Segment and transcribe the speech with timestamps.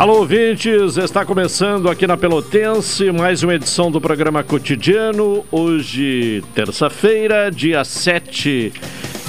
[0.00, 5.44] Alô, ouvintes, está começando aqui na Pelotense mais uma edição do programa cotidiano.
[5.52, 8.72] Hoje, terça-feira, dia 7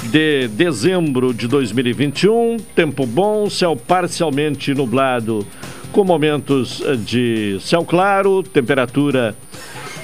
[0.04, 2.56] de dezembro de 2021.
[2.74, 5.46] Tempo bom, céu parcialmente nublado,
[5.92, 9.36] com momentos de céu claro, temperatura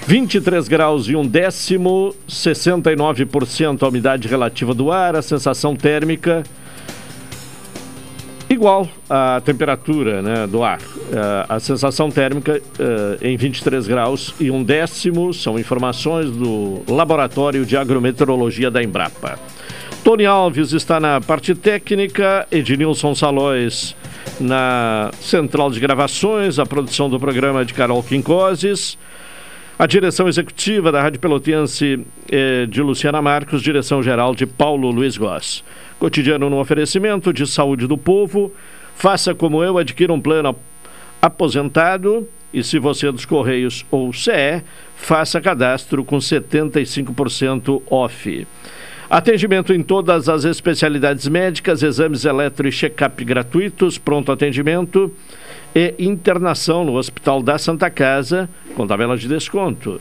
[0.07, 6.43] 23 graus e um décimo, 69% a umidade relativa do ar, a sensação térmica
[8.49, 10.79] igual à temperatura né, do ar.
[10.79, 17.65] Uh, a sensação térmica uh, em 23 graus e um décimo são informações do Laboratório
[17.67, 19.39] de Agrometeorologia da Embrapa.
[20.03, 23.95] Tony Alves está na parte técnica, Ednilson Salóis
[24.41, 28.99] na central de gravações, a produção do programa de Carol Quincoses.
[29.79, 35.17] A direção executiva da Rádio Pelotense é de Luciana Marcos, direção geral de Paulo Luiz
[35.17, 35.63] Goss.
[35.99, 38.53] Cotidiano no oferecimento de saúde do povo.
[38.95, 40.57] Faça como eu, adquira um plano
[41.21, 44.63] aposentado e se você é dos Correios ou CE,
[44.97, 48.47] faça cadastro com 75% off.
[49.11, 55.13] Atendimento em todas as especialidades médicas, exames eletro e check-up gratuitos, pronto atendimento
[55.75, 60.01] e internação no Hospital da Santa Casa, com tabela de desconto.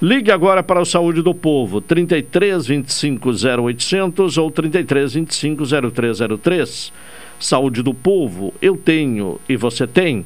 [0.00, 6.92] Ligue agora para o Saúde do Povo, 33 25 0800 ou 33 25 0303.
[7.38, 10.24] Saúde do Povo, eu tenho e você tem.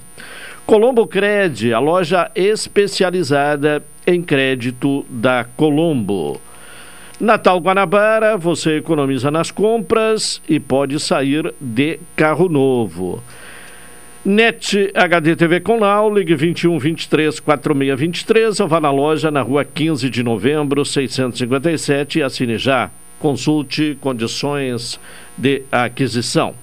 [0.67, 6.41] Colombo Cred, a loja especializada em crédito da Colombo.
[7.21, 13.23] Natal Guanabara, você economiza nas compras e pode sair de carro novo.
[14.25, 15.81] NET HD TV com
[16.15, 22.21] ligue 21 23 46 23 ou vá na loja na rua 15 de novembro, 657
[22.21, 22.89] e assine já.
[23.19, 25.01] Consulte condições
[25.37, 26.55] de aquisição.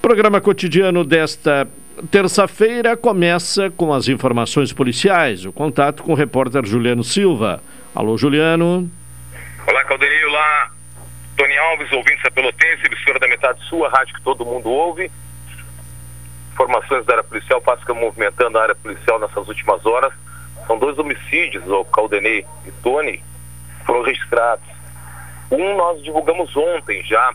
[0.00, 1.68] Programa cotidiano desta
[2.10, 5.44] terça-feira começa com as informações policiais.
[5.44, 7.62] O contato com o repórter Juliano Silva.
[7.94, 8.90] Alô, Juliano.
[9.66, 10.28] Olá, Caldenil.
[10.30, 10.70] Olá,
[11.36, 15.10] Tony Alves, ouvintes da Pelotense, emissora da metade sua, rádio que todo mundo ouve
[16.56, 20.12] informações da área policial, que movimentando a área policial nessas últimas horas.
[20.66, 23.22] São dois homicídios, o Caldenei e Tony,
[23.84, 24.66] foram registrados.
[25.50, 27.32] Um nós divulgamos ontem já,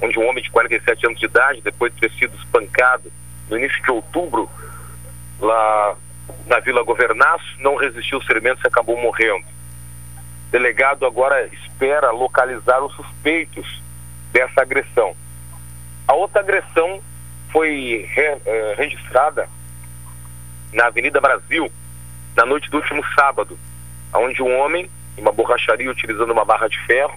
[0.00, 3.10] onde um homem de 47 anos de idade, depois de ter sido espancado
[3.48, 4.48] no início de outubro,
[5.40, 5.96] lá
[6.46, 9.46] na Vila Governaço, não resistiu aos ferimentos e acabou morrendo.
[10.48, 13.82] O delegado agora espera localizar os suspeitos
[14.32, 15.16] dessa agressão.
[16.06, 17.02] A outra agressão
[17.54, 19.48] foi re, eh, registrada
[20.72, 21.70] na Avenida Brasil
[22.34, 23.56] na noite do último sábado,
[24.12, 27.16] onde um homem, em uma borracharia utilizando uma barra de ferro,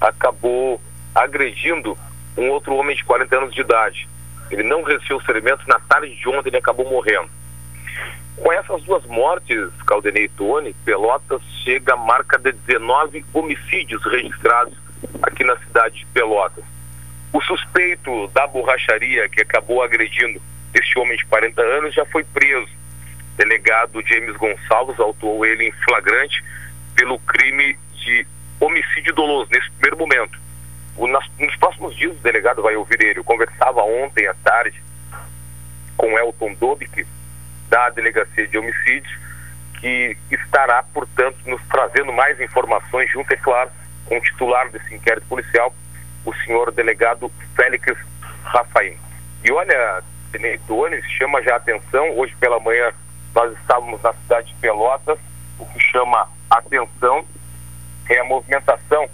[0.00, 0.80] acabou
[1.14, 1.96] agredindo
[2.36, 4.08] um outro homem de 40 anos de idade.
[4.50, 7.30] Ele não resistiu aos ferimentos, na tarde de ontem ele acabou morrendo.
[8.36, 14.74] Com essas duas mortes, Caldenei e Tony, Pelotas chega à marca de 19 homicídios registrados
[15.22, 16.64] aqui na cidade de Pelotas.
[17.32, 20.40] O suspeito da borracharia que acabou agredindo
[20.74, 22.70] este homem de 40 anos já foi preso.
[23.34, 26.42] O delegado James Gonçalves autuou ele em flagrante
[26.94, 28.26] pelo crime de
[28.60, 30.38] homicídio doloso nesse primeiro momento.
[31.38, 33.18] Nos próximos dias o delegado vai ouvir ele.
[33.18, 34.82] Eu conversava ontem à tarde
[35.96, 37.06] com Elton Dobic,
[37.68, 39.12] da Delegacia de Homicídios,
[39.80, 43.70] que estará, portanto, nos trazendo mais informações junto, é claro,
[44.06, 45.74] com o titular desse inquérito policial,
[46.26, 47.96] o senhor delegado Félix
[48.44, 48.96] Rafael.
[49.42, 50.02] E olha,
[50.32, 52.92] Tenentores, chama já a atenção, hoje pela manhã
[53.34, 55.18] nós estávamos na cidade de Pelotas,
[55.58, 57.24] o que chama atenção
[58.08, 59.08] é a movimentação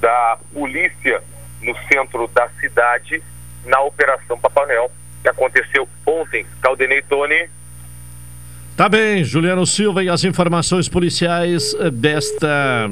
[0.00, 1.22] da polícia
[1.60, 3.22] no centro da cidade
[3.64, 4.90] na Operação Papanel,
[5.22, 6.46] que aconteceu ontem.
[6.62, 7.48] Caldenei Tony.
[8.76, 12.90] Tá bem, Juliano Silva e as informações policiais eh, desta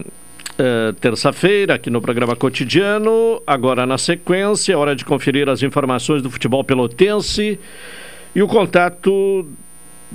[0.60, 3.40] Uh, terça-feira, aqui no programa cotidiano.
[3.46, 7.60] Agora, na sequência, é hora de conferir as informações do futebol pelotense.
[8.34, 9.46] E o contato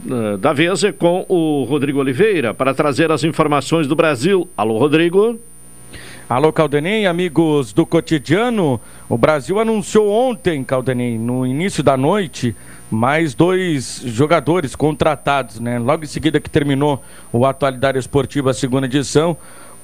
[0.06, 4.50] uh, da vez é com o Rodrigo Oliveira para trazer as informações do Brasil.
[4.58, 5.40] Alô, Rodrigo.
[6.28, 8.82] Alô, Caldenei, amigos do cotidiano.
[9.08, 12.54] O Brasil anunciou ontem, Caldenei, no início da noite,
[12.92, 15.80] mais dois jogadores contratados, né?
[15.80, 17.02] Logo em seguida que terminou
[17.32, 19.38] o Atualidade Esportiva, a segunda edição,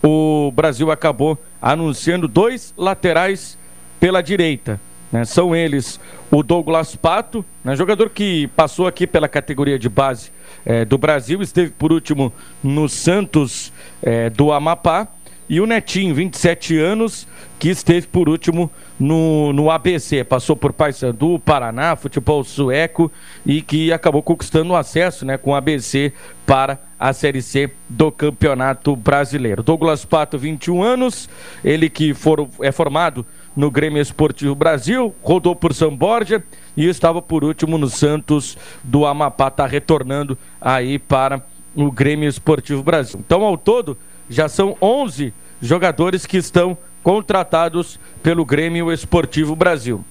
[0.04, 3.58] o Brasil acabou anunciando dois laterais
[4.00, 4.80] pela direita.
[5.12, 5.26] Né?
[5.26, 6.00] São eles
[6.32, 7.76] o Douglas Pato, né?
[7.76, 10.32] jogador que passou aqui pela categoria de base
[10.66, 12.32] é, do Brasil, esteve por último
[12.64, 15.08] no Santos é, do Amapá.
[15.50, 18.70] E o Netinho, 27 anos, que esteve por último
[19.00, 23.12] no, no ABC, passou por Paysandu, Paraná, futebol sueco
[23.44, 26.14] e que acabou conquistando o acesso né, com o ABC
[26.46, 29.64] para a Série C do Campeonato Brasileiro.
[29.64, 31.30] Douglas Pato, 21 anos,
[31.64, 33.26] ele que for, é formado
[33.56, 36.44] no Grêmio Esportivo Brasil, rodou por São Borja
[36.76, 41.42] e estava por último no Santos do Amapá, está retornando aí para
[41.74, 43.20] o Grêmio Esportivo Brasil.
[43.26, 43.98] Então, ao todo,
[44.30, 50.04] já são 11 jogadores que estão contratados pelo Grêmio Esportivo Brasil.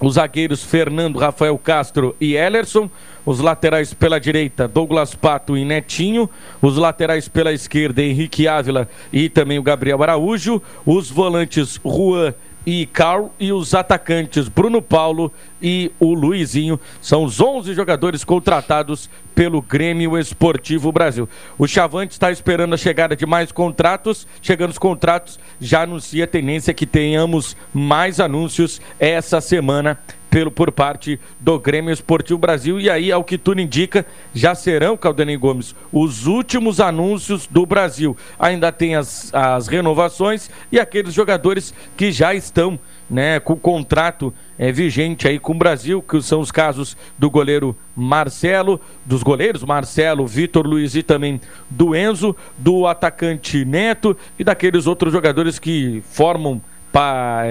[0.00, 2.90] Os zagueiros Fernando, Rafael Castro e Ellerson.
[3.24, 6.28] Os laterais pela direita, Douglas Pato e Netinho.
[6.60, 10.62] Os laterais pela esquerda, Henrique Ávila e também o Gabriel Araújo.
[10.84, 12.34] Os volantes Juan
[12.66, 15.32] e Carl e os atacantes Bruno Paulo
[15.62, 21.28] e o Luizinho são os 11 jogadores contratados pelo Grêmio Esportivo Brasil.
[21.58, 24.26] O Chavante está esperando a chegada de mais contratos.
[24.42, 29.98] Chegando os contratos, já anuncia a tendência que tenhamos mais anúncios essa semana
[30.30, 32.80] pelo, por parte do Grêmio Esportivo Brasil.
[32.80, 38.16] E aí, ao que tudo indica, já serão, Caldenei Gomes, os últimos anúncios do Brasil.
[38.38, 42.78] Ainda tem as, as renovações e aqueles jogadores que já estão
[43.10, 47.28] né, com o contrato é, vigente aí com o Brasil, que são os casos do
[47.28, 54.44] goleiro Marcelo, dos goleiros Marcelo, Vitor Luiz e também do Enzo, do atacante Neto e
[54.44, 56.62] daqueles outros jogadores que formam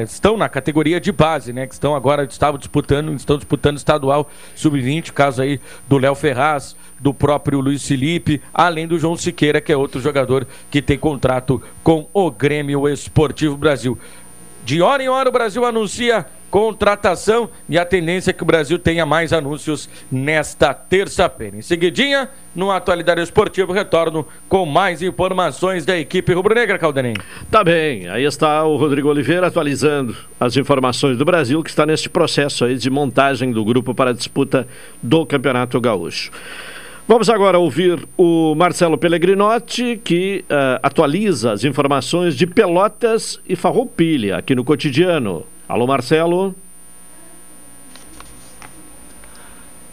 [0.04, 1.68] estão na categoria de base, né?
[1.68, 7.14] Que estão agora estavam disputando, estão disputando estadual sub-20, caso aí do Léo Ferraz, do
[7.14, 12.08] próprio Luiz Felipe, além do João Siqueira, que é outro jogador que tem contrato com
[12.14, 13.98] o Grêmio Esportivo Brasil.
[14.66, 18.78] De hora em hora o Brasil anuncia contratação e a tendência é que o Brasil
[18.78, 21.58] tenha mais anúncios nesta terça-feira.
[21.58, 27.14] Em seguidinha, no Atualidade Esportiva, retorno com mais informações da equipe rubro-negra, Caldenem.
[27.50, 32.10] Tá bem, aí está o Rodrigo Oliveira atualizando as informações do Brasil, que está neste
[32.10, 34.68] processo aí de montagem do grupo para a disputa
[35.02, 36.32] do Campeonato Gaúcho.
[37.08, 44.38] Vamos agora ouvir o Marcelo Pellegrinotti, que uh, atualiza as informações de Pelotas e Farroupilha
[44.38, 45.44] aqui no cotidiano.
[45.70, 46.56] Alô, Marcelo.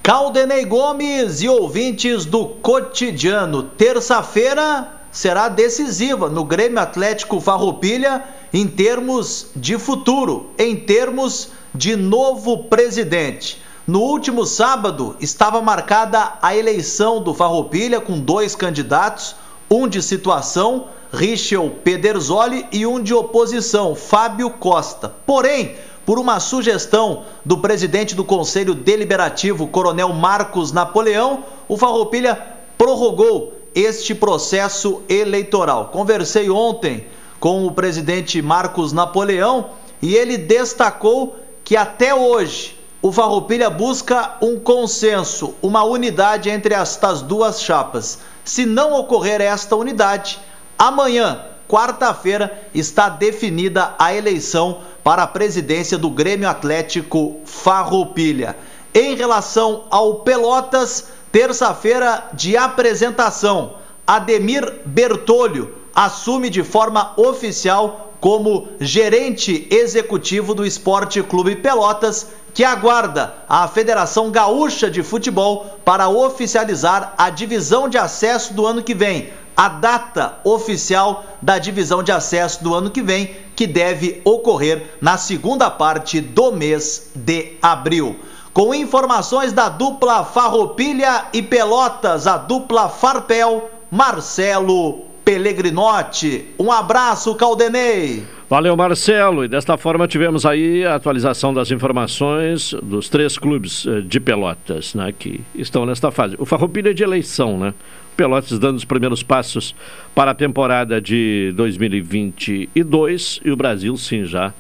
[0.03, 3.63] Caldenei Gomes e ouvintes do cotidiano.
[3.63, 8.25] Terça-feira será decisiva no Grêmio Atlético Farroupilha
[8.55, 13.61] em termos de futuro, em termos de novo presidente.
[13.87, 19.37] No último sábado estava marcada a eleição do Farroupilha com dois candidatos,
[19.71, 25.15] um de situação Richel Pederzoli e um de oposição, Fábio Costa.
[25.27, 32.41] Porém, por uma sugestão do presidente do Conselho Deliberativo, Coronel Marcos Napoleão, o Farroupilha
[32.79, 35.87] prorrogou este processo eleitoral.
[35.87, 37.07] Conversei ontem
[37.41, 39.71] com o presidente Marcos Napoleão
[40.01, 47.21] e ele destacou que até hoje o Farroupilha busca um consenso, uma unidade entre estas
[47.21, 48.19] duas chapas.
[48.45, 50.39] Se não ocorrer esta unidade,
[50.79, 58.57] Amanhã, quarta-feira, está definida a eleição para a presidência do Grêmio Atlético Farroupilha.
[58.95, 69.67] Em relação ao Pelotas, terça-feira de apresentação, Ademir Bertolho assume de forma oficial como gerente
[69.71, 77.31] executivo do Esporte Clube Pelotas, que aguarda a Federação Gaúcha de Futebol para oficializar a
[77.31, 82.75] divisão de acesso do ano que vem, a data oficial da divisão de acesso do
[82.75, 88.21] ano que vem, que deve ocorrer na segunda parte do mês de abril.
[88.53, 96.55] Com informações da dupla Farroupilha e Pelotas, a dupla Farpel, Marcelo Pellegrinotti.
[96.59, 98.36] Um abraço, Caldenei.
[98.49, 99.45] Valeu, Marcelo.
[99.45, 104.95] E desta forma tivemos aí a atualização das informações dos três clubes eh, de Pelotas,
[104.95, 106.37] né, que estão nesta fase.
[106.39, 107.75] O Farroupilha é de eleição, né?
[108.17, 109.75] Pelotas dando os primeiros passos
[110.15, 114.55] para a temporada de 2022 e o Brasil, sim, já,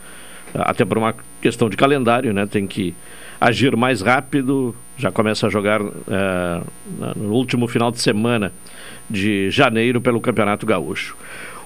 [0.52, 2.44] até por uma questão de calendário, né?
[2.44, 2.92] Tem que
[3.40, 6.60] agir mais rápido, já começa a jogar é,
[7.14, 8.52] no último final de semana
[9.08, 11.16] de janeiro pelo Campeonato Gaúcho.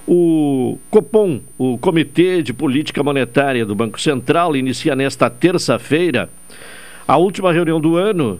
[0.07, 6.29] O Copom, o Comitê de Política Monetária do Banco Central, inicia nesta terça-feira
[7.07, 8.39] a última reunião do ano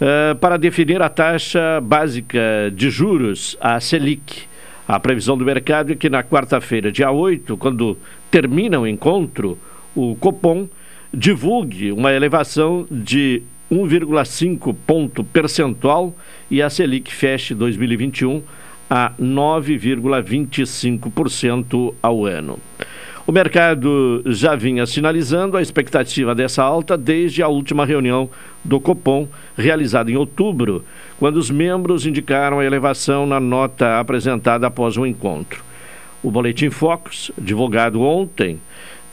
[0.00, 4.42] uh, para definir a taxa básica de juros, a Selic.
[4.86, 7.96] A previsão do mercado é que na quarta-feira, dia 8, quando
[8.30, 9.58] termina o encontro,
[9.94, 10.68] o Copom
[11.12, 16.14] divulgue uma elevação de 1,5 ponto percentual
[16.50, 18.42] e a Selic feche 2021
[18.88, 22.58] a 9,25% ao ano.
[23.26, 28.28] O mercado já vinha sinalizando a expectativa dessa alta desde a última reunião
[28.62, 29.26] do Copom,
[29.56, 30.84] realizada em outubro,
[31.18, 35.64] quando os membros indicaram a elevação na nota apresentada após o encontro.
[36.22, 38.60] O Boletim Focus, divulgado ontem,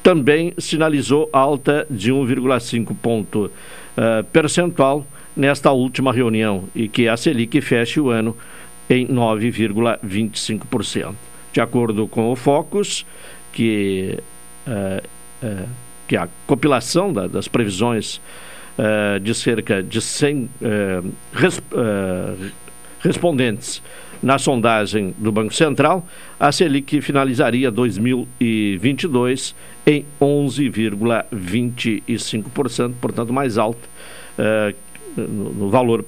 [0.04, 7.62] também sinalizou alta de 1,5 ponto uh, percentual nesta última reunião e que a Selic
[7.62, 8.36] feche o ano
[8.92, 11.16] em 9,25%.
[11.54, 13.06] De acordo com o Focus,
[13.54, 14.20] que,
[14.68, 15.02] uh,
[16.08, 18.20] que a compilação da, das previsões
[18.78, 20.50] uh, de cerca de 100
[21.34, 21.62] res,
[23.00, 23.82] respondentes
[24.22, 26.06] na sondagem do Banco Central,
[26.40, 29.56] a Selic finalizaria 2022
[29.88, 33.90] em 11,25%, portanto mais alta
[35.18, 36.06] no, no valor,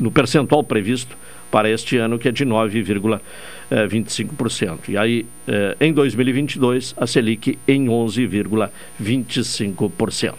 [0.00, 1.16] no percentual previsto
[1.52, 4.88] para este ano, que é de 9,25%.
[4.88, 10.34] E aí, eh, em 2022, a Selic em 11,25%.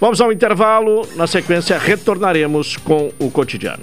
[0.00, 3.82] Vamos ao intervalo, na sequência retornaremos com o cotidiano.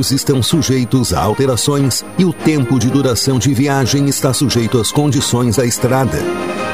[0.01, 4.91] horários estão sujeitos a alterações e o tempo de duração de viagem está sujeito às
[4.91, 6.17] condições da estrada.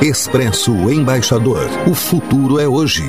[0.01, 1.67] Expresso Embaixador.
[1.85, 3.03] O futuro é hoje.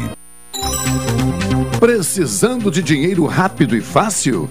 [1.78, 4.50] Precisando de dinheiro rápido e fácil?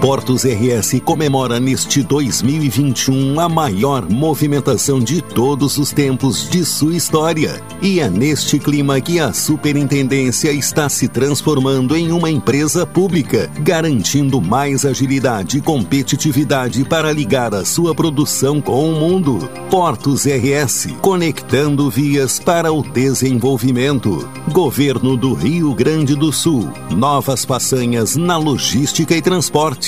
[0.00, 7.60] Portos RS comemora neste 2021 a maior movimentação de todos os tempos de sua história.
[7.82, 14.40] E é neste clima que a Superintendência está se transformando em uma empresa pública, garantindo
[14.40, 19.50] mais agilidade e competitividade para ligar a sua produção com o mundo.
[19.68, 24.28] Portos RS, conectando vias para o desenvolvimento.
[24.52, 26.70] Governo do Rio Grande do Sul.
[26.88, 29.87] Novas façanhas na logística e transporte.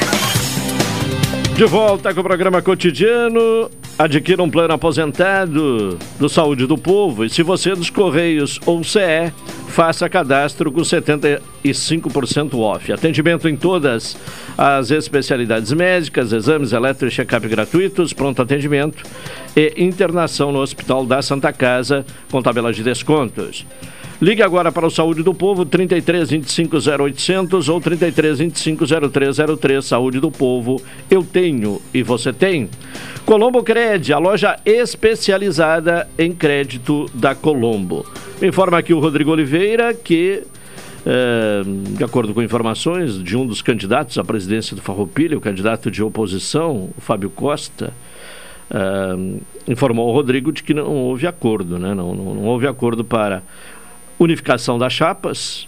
[1.55, 3.69] De volta com o programa Cotidiano.
[3.99, 7.23] Adquira um plano aposentado do Saúde do Povo.
[7.23, 9.31] E se você é dos Correios ou CE,
[9.67, 12.91] faça cadastro com 75% off.
[12.91, 14.17] Atendimento em todas
[14.57, 19.03] as especialidades médicas, exames elétricos e check-up gratuitos, pronto atendimento
[19.55, 23.67] e internação no Hospital da Santa Casa com tabela de descontos.
[24.21, 29.83] Ligue agora para o Saúde do Povo, 33 25 0800 ou 33 25 0303.
[29.83, 32.69] Saúde do Povo, eu tenho e você tem.
[33.25, 38.05] Colombo Cred, a loja especializada em crédito da Colombo.
[38.39, 40.43] Informa aqui o Rodrigo Oliveira que
[41.03, 41.63] é,
[41.97, 46.03] de acordo com informações de um dos candidatos à presidência do Farroupilha, o candidato de
[46.03, 47.91] oposição, o Fábio Costa,
[48.69, 51.95] é, informou ao Rodrigo de que não houve acordo, né?
[51.95, 53.41] não, não, não houve acordo para
[54.23, 55.67] unificação das chapas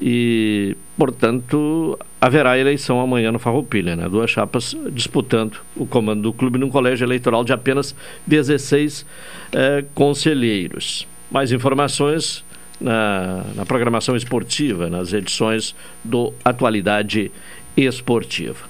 [0.00, 4.08] e, portanto, haverá eleição amanhã no Farroupilha, né?
[4.08, 7.94] Duas chapas disputando o comando do clube num colégio eleitoral de apenas
[8.26, 9.04] 16
[9.52, 11.06] eh, conselheiros.
[11.30, 12.44] Mais informações
[12.80, 17.30] na, na programação esportiva, nas edições do Atualidade
[17.76, 18.66] Esportiva.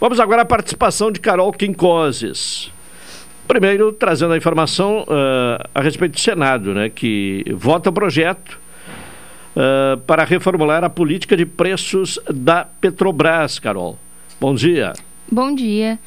[0.00, 2.70] Vamos agora à participação de Carol Quincoses.
[3.46, 8.58] Primeiro, trazendo a informação uh, a respeito do Senado, né, que vota o projeto
[9.54, 13.98] uh, para reformular a política de preços da Petrobras, Carol.
[14.40, 14.92] Bom dia.
[15.30, 15.98] Bom dia.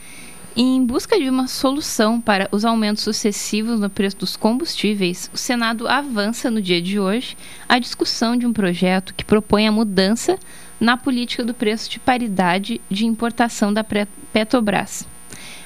[0.55, 5.87] Em busca de uma solução para os aumentos sucessivos no preço dos combustíveis, o Senado
[5.87, 7.37] avança no dia de hoje
[7.69, 10.37] a discussão de um projeto que propõe a mudança
[10.79, 13.85] na política do preço de paridade de importação da
[14.33, 15.07] Petrobras.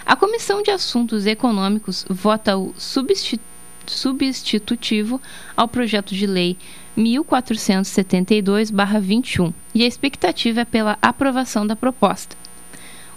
[0.06, 2.74] A Comissão de Assuntos Econômicos vota o
[3.88, 5.22] substitutivo
[5.56, 6.58] ao projeto de lei
[6.98, 12.36] 1472-21 e a expectativa é pela aprovação da proposta.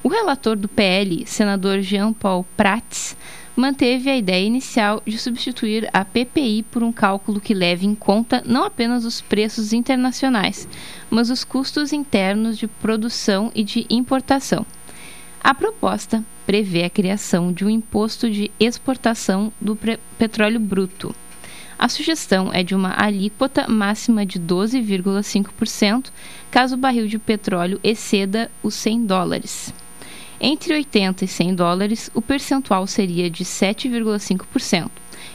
[0.01, 3.16] O relator do PL, senador Jean Paul Prats,
[3.57, 8.44] manteve a ideia inicial de substituir a PPI por um cálculo que leve em conta
[8.46, 10.68] não apenas os preços internacionais,
[11.11, 14.64] mas os custos internos de produção e de importação.
[15.47, 19.79] A proposta prevê a criação de um imposto de exportação do
[20.19, 21.15] petróleo bruto.
[21.79, 26.11] A sugestão é de uma alíquota máxima de 12,5%
[26.51, 29.73] caso o barril de petróleo exceda os 100 dólares.
[30.41, 34.91] Entre 80 e 100 dólares, o percentual seria de 7,5%,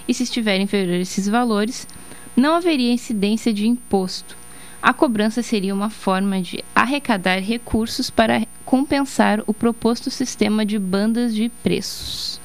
[0.10, 1.88] e se estiver inferior a esses valores,
[2.36, 4.36] não haveria incidência de imposto.
[4.82, 11.36] A cobrança seria uma forma de arrecadar recursos para compensar o proposto sistema de bandas
[11.36, 12.40] de preços.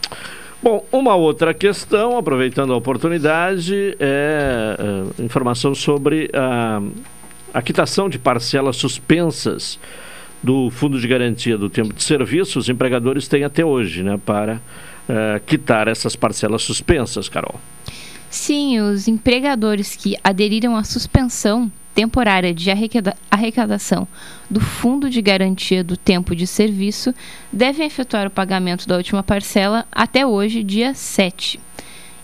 [0.61, 4.77] Bom, uma outra questão, aproveitando a oportunidade, é,
[5.19, 6.83] é informação sobre a,
[7.55, 9.79] a quitação de parcelas suspensas
[10.43, 14.57] do Fundo de Garantia do Tempo de Serviço, os empregadores têm até hoje né, para
[14.57, 17.61] uh, quitar essas parcelas suspensas, Carol.
[18.29, 22.71] Sim, os empregadores que aderiram à suspensão temporária de
[23.31, 24.07] arrecadação
[24.51, 27.15] do Fundo de Garantia do Tempo de Serviço
[27.51, 31.59] devem efetuar o pagamento da última parcela até hoje, dia 7.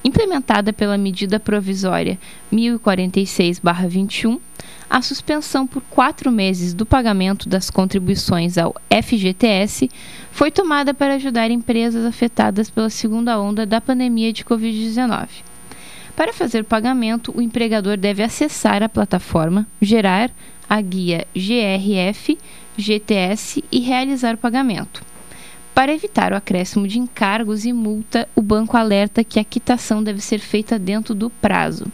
[0.04, 2.18] Implementada pela medida provisória
[2.52, 4.38] 1046-21,
[4.90, 9.88] a suspensão por quatro meses do pagamento das contribuições ao FGTS
[10.30, 15.51] foi tomada para ajudar empresas afetadas pela segunda onda da pandemia de Covid-19.
[16.14, 20.30] Para fazer o pagamento, o empregador deve acessar a plataforma, gerar
[20.68, 22.38] a guia GRF,
[22.76, 25.02] GTS e realizar o pagamento.
[25.74, 30.20] Para evitar o acréscimo de encargos e multa, o banco alerta que a quitação deve
[30.20, 31.86] ser feita dentro do prazo.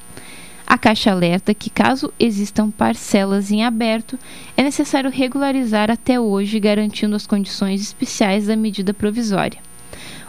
[0.67, 4.19] A Caixa alerta que, caso existam parcelas em aberto,
[4.57, 9.68] é necessário regularizar até hoje, garantindo as condições especiais da medida provisória.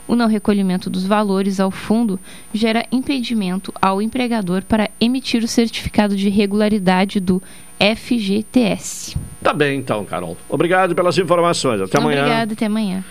[0.10, 2.20] O não recolhimento dos valores ao fundo
[2.52, 7.40] gera impedimento ao empregador para emitir o certificado de regularidade do
[7.80, 9.16] FGTS.
[9.44, 10.36] Tá bem, então, Carol.
[10.50, 11.80] Obrigado pelas informações.
[11.80, 12.22] Até amanhã.
[12.22, 13.06] Obrigada, até amanhã.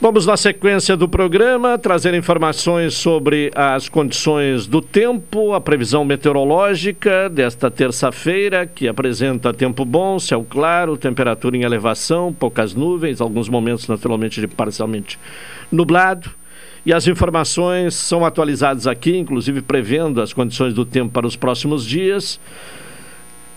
[0.00, 7.30] Vamos na sequência do programa trazer informações sobre as condições do tempo, a previsão meteorológica
[7.30, 13.86] desta terça-feira, que apresenta tempo bom, céu claro, temperatura em elevação, poucas nuvens, alguns momentos
[13.86, 15.16] naturalmente parcialmente
[15.70, 16.28] nublado.
[16.84, 21.86] E as informações são atualizadas aqui, inclusive prevendo as condições do tempo para os próximos
[21.86, 22.40] dias.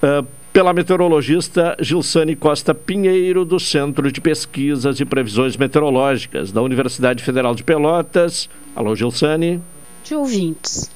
[0.03, 0.25] Uh,
[0.57, 7.53] pela meteorologista Gilsane Costa Pinheiro, do Centro de Pesquisas e Previsões Meteorológicas da Universidade Federal
[7.53, 8.49] de Pelotas.
[8.75, 9.61] Alô, Gilsane.
[10.03, 10.89] De ouvintes.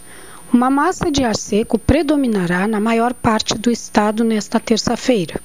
[0.51, 5.39] Uma massa de ar seco predominará na maior parte do estado nesta terça-feira.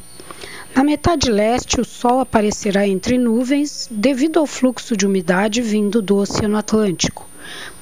[0.75, 6.17] Na metade leste, o sol aparecerá entre nuvens devido ao fluxo de umidade vindo do
[6.17, 7.29] Oceano Atlântico,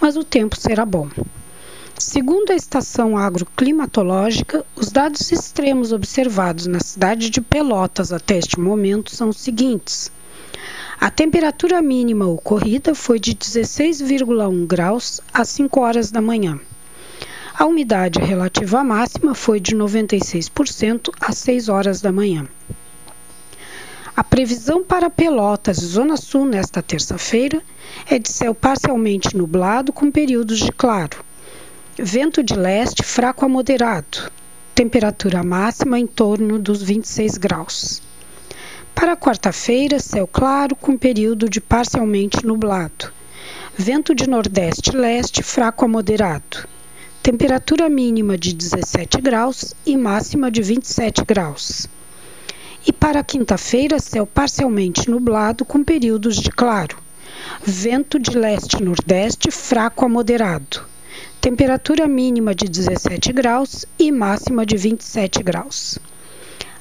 [0.00, 1.08] mas o tempo será bom.
[1.96, 9.14] Segundo a estação agroclimatológica, os dados extremos observados na cidade de Pelotas até este momento
[9.14, 10.10] são os seguintes.
[11.00, 16.58] A temperatura mínima ocorrida foi de 16,1 graus às 5 horas da manhã.
[17.56, 22.48] A umidade relativa máxima foi de 96% às 6 horas da manhã.
[24.16, 27.62] A previsão para Pelotas e Zona Sul nesta terça-feira
[28.10, 31.24] é de céu parcialmente nublado com períodos de claro
[31.96, 34.28] Vento de leste fraco a moderado.
[34.74, 38.02] Temperatura máxima em torno dos 26 graus.
[38.92, 43.12] Para quarta-feira, céu claro com período de parcialmente nublado.
[43.78, 46.66] Vento de nordeste-leste fraco a moderado.
[47.22, 51.86] Temperatura mínima de 17 graus e máxima de 27 graus.
[52.84, 56.98] E para quinta-feira, céu parcialmente nublado com períodos de claro.
[57.64, 60.92] Vento de leste-nordeste fraco a moderado
[61.44, 65.98] temperatura mínima de 17 graus e máxima de 27 graus.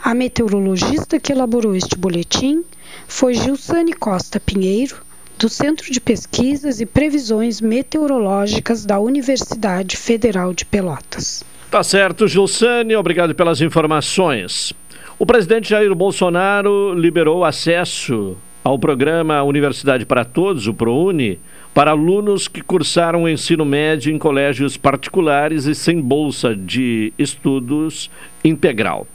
[0.02, 2.64] A meteorologista que elaborou este boletim
[3.06, 4.96] foi Gilsane Costa Pinheiro,
[5.38, 11.44] do Centro de Pesquisas e Previsões Meteorológicas da Universidade Federal de Pelotas.
[11.70, 14.72] Tá certo, Gilsane, obrigado pelas informações.
[15.20, 21.38] O presidente Jair Bolsonaro liberou acesso ao programa Universidade para Todos, o ProUni,
[21.74, 28.12] para alunos que cursaram o ensino médio em colégios particulares e sem bolsa de estudos
[28.44, 29.08] integral.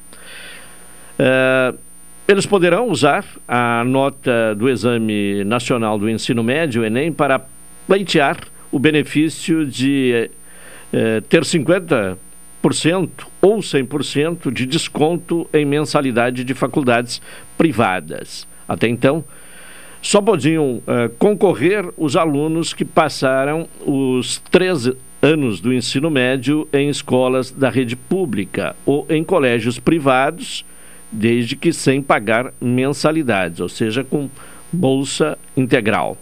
[1.19, 1.75] É,
[2.27, 7.41] eles poderão usar a nota do Exame Nacional do Ensino Médio, Enem, para
[7.87, 8.39] pleitear
[8.71, 10.31] o benefício de
[10.93, 12.19] é, ter 50%
[13.41, 17.23] ou 100% de desconto em mensalidade de faculdades
[17.57, 18.47] privadas.
[18.69, 19.25] Até então,
[20.01, 26.89] só podiam uh, concorrer os alunos que passaram os três anos do ensino médio em
[26.89, 30.65] escolas da rede pública ou em colégios privados,
[31.11, 34.31] desde que sem pagar mensalidades, ou seja, com
[34.73, 36.17] bolsa integral.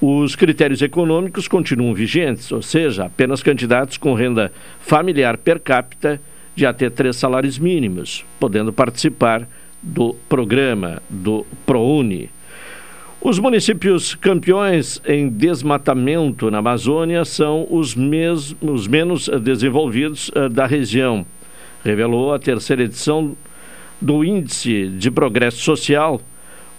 [0.00, 6.20] Os critérios econômicos continuam vigentes, ou seja, apenas candidatos com renda familiar per capita
[6.54, 9.46] de até três salários mínimos, podendo participar
[9.82, 12.30] do programa do ProUni.
[13.22, 20.64] Os municípios campeões em desmatamento na Amazônia são os, mes os menos desenvolvidos uh, da
[20.64, 21.26] região,
[21.84, 23.36] revelou a terceira edição
[24.00, 26.18] do Índice de Progresso Social,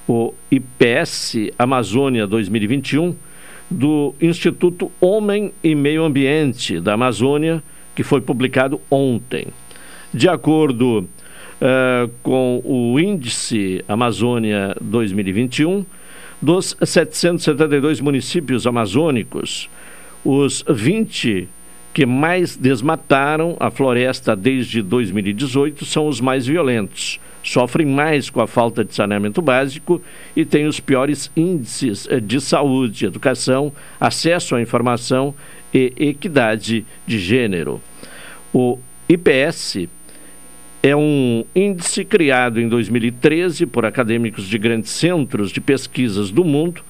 [0.08, 3.16] o IPS Amazônia 2021,
[3.70, 7.62] do Instituto Homem e Meio Ambiente da Amazônia,
[7.96, 9.46] que foi publicado ontem.
[10.12, 15.86] De acordo uh, com o Índice Amazônia 2021,
[16.42, 19.70] dos 772 municípios amazônicos,
[20.24, 21.48] os 20
[21.94, 27.20] que mais desmataram a floresta desde 2018 são os mais violentos.
[27.44, 30.02] Sofrem mais com a falta de saneamento básico
[30.36, 35.34] e têm os piores índices de saúde, educação, acesso à informação
[35.74, 37.82] e equidade de gênero.
[38.54, 38.78] O
[39.10, 39.88] IPS
[40.84, 46.82] é um índice criado em 2013 por acadêmicos de grandes centros de pesquisas do mundo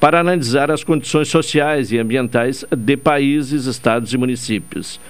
[0.00, 5.00] para analisar as condições sociais e ambientais de países, estados e municípios.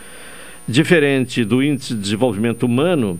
[0.68, 3.18] Diferente do Índice de Desenvolvimento Humano,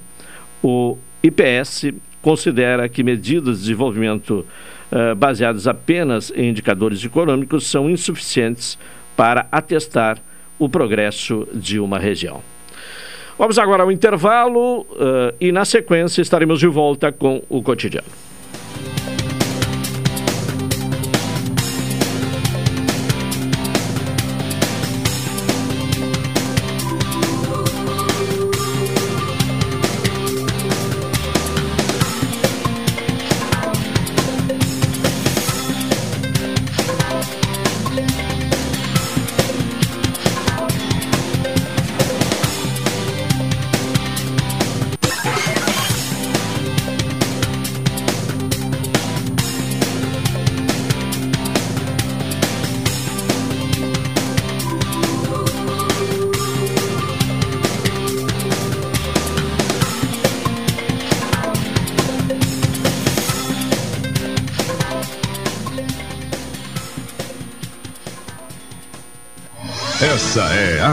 [0.63, 4.45] o IPS considera que medidas de desenvolvimento
[4.93, 8.79] uh, baseadas apenas em indicadores econômicos são insuficientes
[9.17, 10.19] para atestar
[10.59, 12.43] o progresso de uma região.
[13.39, 18.26] Vamos agora ao intervalo uh, e na sequência estaremos de volta com o cotidiano.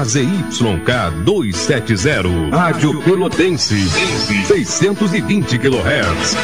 [0.03, 3.89] É a ZYK 270, Rádio Pelotense,
[4.45, 6.35] 620 kHz.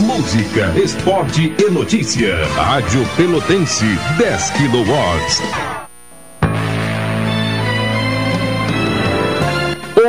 [0.00, 2.36] Música, esporte e notícia.
[2.54, 3.86] Rádio Pelotense,
[4.18, 5.67] 10 kW.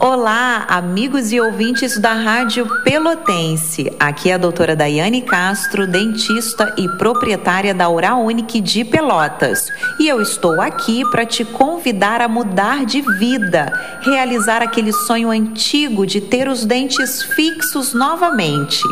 [0.00, 3.92] Olá, amigos e ouvintes da Rádio Pelotense.
[3.98, 9.66] Aqui é a doutora Daiane Castro, dentista e proprietária da Oral Unique de Pelotas.
[9.98, 16.06] E eu estou aqui para te convidar a mudar de vida, realizar aquele sonho antigo
[16.06, 18.84] de ter os dentes fixos novamente.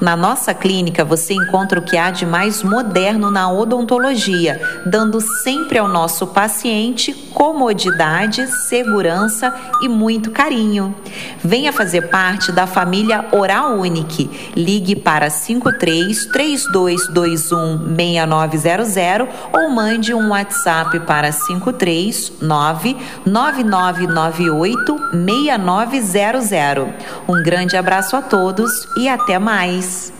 [0.00, 5.78] Na nossa clínica você encontra o que há de mais moderno na odontologia, dando sempre
[5.78, 10.94] ao nosso paciente comodidade, segurança e muito carinho.
[11.42, 14.52] Venha fazer parte da família Oral Unique.
[14.54, 26.88] Ligue para 53 3221 6900 ou mande um WhatsApp para 53 9998 6900.
[27.28, 30.19] Um grande abraço a todos e até mais.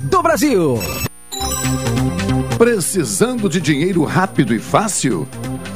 [0.03, 0.79] do Brasil.
[2.57, 5.27] Precisando de dinheiro rápido e fácil?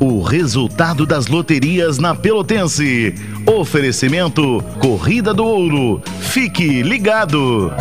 [0.00, 3.14] O resultado das loterias na Pelotense.
[3.46, 6.02] Oferecimento Corrida do Ouro.
[6.20, 7.72] Fique ligado.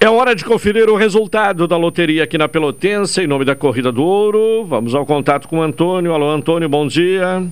[0.00, 3.90] É hora de conferir o resultado da loteria aqui na Pelotense, em nome da Corrida
[3.90, 4.64] do Ouro.
[4.64, 6.14] Vamos ao contato com o Antônio.
[6.14, 7.44] Alô, Antônio, bom dia.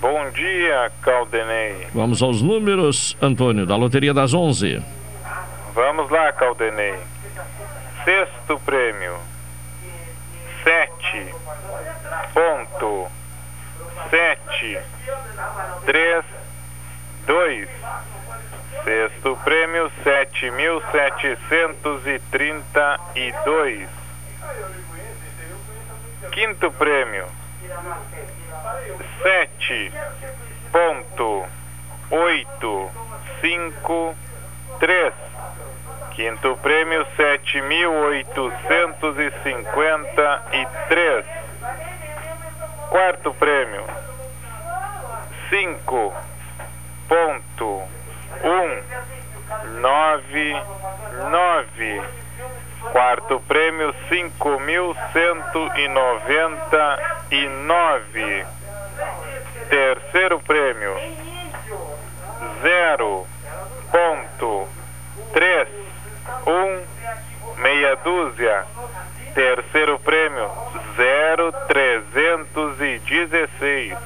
[0.00, 1.86] Bom dia, Caldenei.
[1.94, 4.80] Vamos aos números, Antônio, da loteria das 11.
[5.74, 6.94] Vamos lá, Caldenei.
[8.04, 9.14] Sexto prêmio.
[10.62, 11.37] Sete.
[12.38, 13.10] Ponto.
[14.10, 14.80] Sete.
[15.86, 16.24] Três.
[17.26, 17.68] Dois.
[18.84, 23.88] Sexto prêmio, sete mil setecentos e trinta e dois.
[26.30, 27.26] Quinto prêmio,
[29.20, 29.92] sete
[30.70, 31.44] ponto
[32.08, 32.90] oito
[33.40, 34.14] cinco
[34.78, 35.12] três.
[36.12, 41.37] Quinto prêmio, sete mil oitocentos e cinquenta e três.
[42.90, 43.84] Quarto prêmio,
[45.50, 46.14] cinco
[47.06, 47.82] ponto
[48.42, 50.62] um nove
[51.30, 52.02] nove.
[52.92, 58.46] Quarto prêmio cinco mil cento e noventa e nove.
[59.68, 60.94] Terceiro prêmio
[62.62, 63.26] zero
[63.92, 64.68] ponto
[65.34, 65.68] três
[66.46, 68.64] um meia dúzia
[69.38, 70.50] terceiro prêmio
[70.96, 73.96] zero trezentos e dezesseis.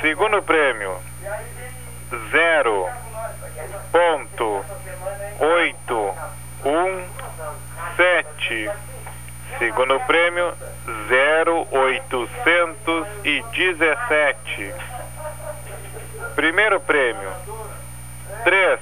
[0.00, 0.98] Segundo prêmio
[2.32, 2.88] zero
[3.92, 4.64] ponto
[5.38, 6.14] oito
[6.64, 7.06] um
[7.96, 8.68] sete.
[9.60, 10.52] Segundo prêmio
[11.08, 14.74] zero oitocentos e dezessete.
[16.34, 17.30] Primeiro prêmio
[18.42, 18.80] três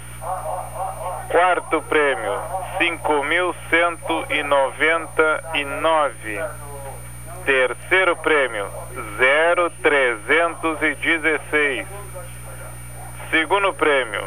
[1.29, 2.33] Quarto prêmio,
[2.77, 6.39] cinco mil cento e noventa e nove.
[7.45, 8.67] Terceiro prêmio,
[9.17, 11.87] zero trezentos e dezesseis.
[13.29, 14.25] Segundo prêmio,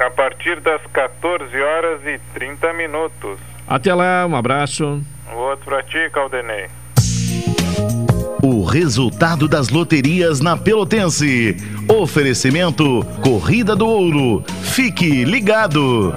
[0.00, 3.38] a partir das 14 horas e 30 minutos.
[3.66, 5.02] Até lá, um abraço.
[5.32, 6.68] O outro pra ti, Caldenei.
[8.42, 11.56] O resultado das loterias na Pelotense.
[11.88, 14.42] Oferecimento Corrida do Ouro.
[14.62, 16.14] Fique ligado.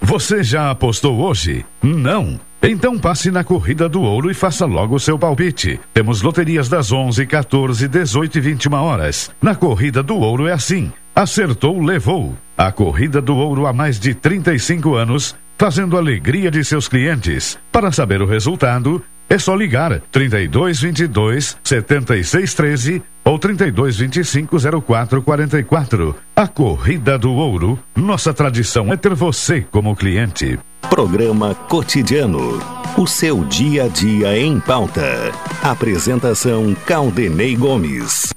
[0.00, 1.66] Você já apostou hoje?
[1.82, 2.38] Não.
[2.62, 5.78] Então passe na Corrida do Ouro e faça logo o seu palpite.
[5.92, 9.30] Temos loterias das 11, 14, 18 e 21 horas.
[9.42, 10.92] Na Corrida do Ouro é assim.
[11.14, 12.36] Acertou, levou.
[12.58, 17.56] A Corrida do Ouro há mais de 35 anos, fazendo alegria de seus clientes.
[17.70, 25.22] Para saber o resultado, é só ligar 32 22 76 13 ou 32 25 04
[25.22, 26.16] 44.
[26.34, 27.78] A Corrida do Ouro.
[27.94, 30.58] Nossa tradição é ter você como cliente.
[30.90, 32.58] Programa Cotidiano.
[32.98, 35.30] O seu dia a dia em pauta.
[35.62, 38.34] Apresentação Caldenei Gomes.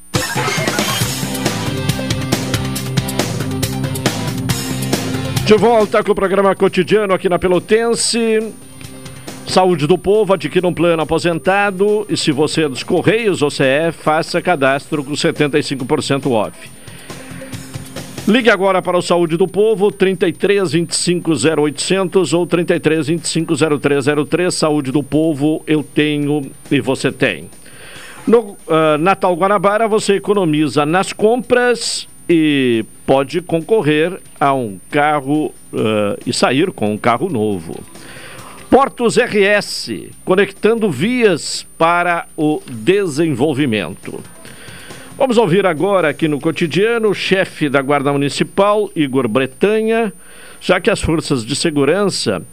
[5.47, 8.51] De volta com o programa cotidiano aqui na Pelotense.
[9.47, 13.93] Saúde do Povo, adquira um plano aposentado e se você é dos Correios ou CE,
[13.93, 16.69] faça cadastro com 75% off.
[18.27, 24.53] Ligue agora para o Saúde do Povo, 33 25 0800 ou 33 25 0303.
[24.53, 27.49] Saúde do Povo, eu tenho e você tem.
[28.27, 36.17] No uh, Natal Guanabara, você economiza nas compras e pode concorrer a um carro uh,
[36.25, 37.81] e sair com um carro novo.
[38.69, 39.91] Portos RS,
[40.25, 44.21] conectando vias para o desenvolvimento.
[45.17, 50.13] Vamos ouvir agora aqui no cotidiano o chefe da Guarda Municipal, Igor Bretanha,
[50.59, 52.43] já que as forças de segurança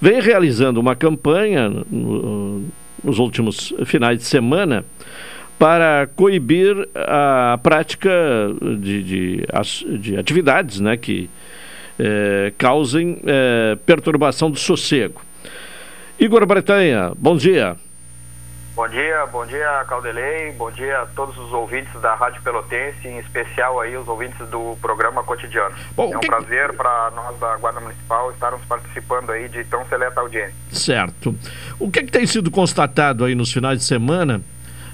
[0.00, 2.64] vêm realizando uma campanha no,
[3.02, 4.84] nos últimos finais de semana
[5.62, 8.10] para coibir a prática
[8.80, 9.46] de, de,
[9.96, 11.30] de atividades né, que
[12.00, 15.22] eh, causem eh, perturbação do sossego.
[16.18, 17.76] Igor Bretanha, bom dia.
[18.74, 23.20] Bom dia, bom dia Caldelei, bom dia a todos os ouvintes da Rádio Pelotense, em
[23.20, 25.76] especial aí os ouvintes do programa cotidiano.
[25.94, 26.26] Bom, é um que...
[26.26, 30.56] prazer para nós da Guarda Municipal estarmos participando aí de tão seleta audiência.
[30.72, 31.32] Certo.
[31.78, 34.42] O que, é que tem sido constatado aí nos finais de semana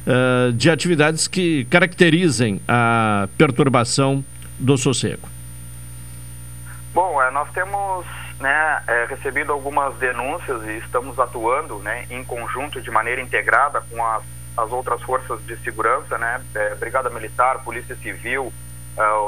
[0.06, 4.24] uh, de atividades que caracterizem a perturbação
[4.58, 5.28] do sossego?
[6.92, 8.06] Bom, é, nós temos
[8.40, 14.04] né, é, recebido algumas denúncias e estamos atuando né, em conjunto, de maneira integrada com
[14.04, 14.22] as,
[14.56, 18.52] as outras forças de segurança, né, é, Brigada Militar, Polícia Civil,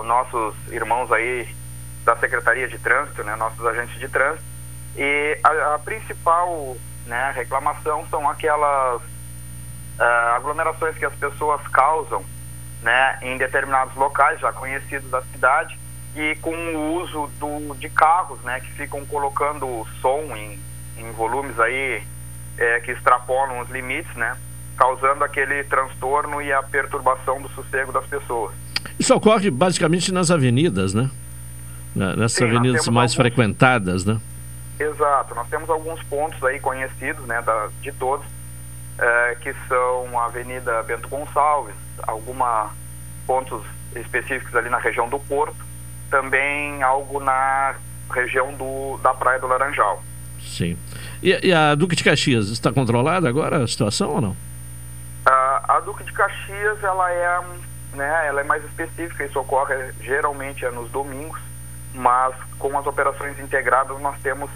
[0.01, 1.47] os nossos irmãos aí
[2.05, 4.45] da Secretaria de Trânsito, né, nossos agentes de trânsito.
[4.97, 9.01] E a, a principal né, reclamação são aquelas
[10.01, 10.05] é,
[10.37, 12.25] aglomerações que as pessoas causam
[12.83, 15.79] né, em determinados locais já conhecidos da cidade
[16.17, 20.59] e com o uso do, de carros, né, que ficam colocando som em,
[20.97, 22.03] em volumes aí
[22.57, 24.37] é, que extrapolam os limites, né,
[24.77, 28.53] causando aquele transtorno e a perturbação do sossego das pessoas.
[28.99, 31.11] Isso ocorre basicamente nas avenidas, né?
[31.95, 33.15] Nessas Sim, avenidas mais alguns...
[33.15, 34.19] frequentadas, né?
[34.79, 38.25] Exato, nós temos alguns pontos aí conhecidos, né, da, de todos,
[39.01, 42.37] é, que são a Avenida Bento Gonçalves, alguns
[43.27, 43.63] pontos
[43.97, 45.57] específicos ali na região do Porto,
[46.11, 47.75] também algo na
[48.13, 50.03] região do, da Praia do Laranjal.
[50.41, 50.77] Sim.
[51.23, 54.37] E, e a Duque de Caxias, está controlada agora a situação ou não?
[55.25, 57.41] A, a Duque de Caxias, ela é,
[57.95, 61.41] né, ela é mais específica, isso ocorre geralmente é nos domingos,
[61.95, 64.51] mas com as operações integradas nós temos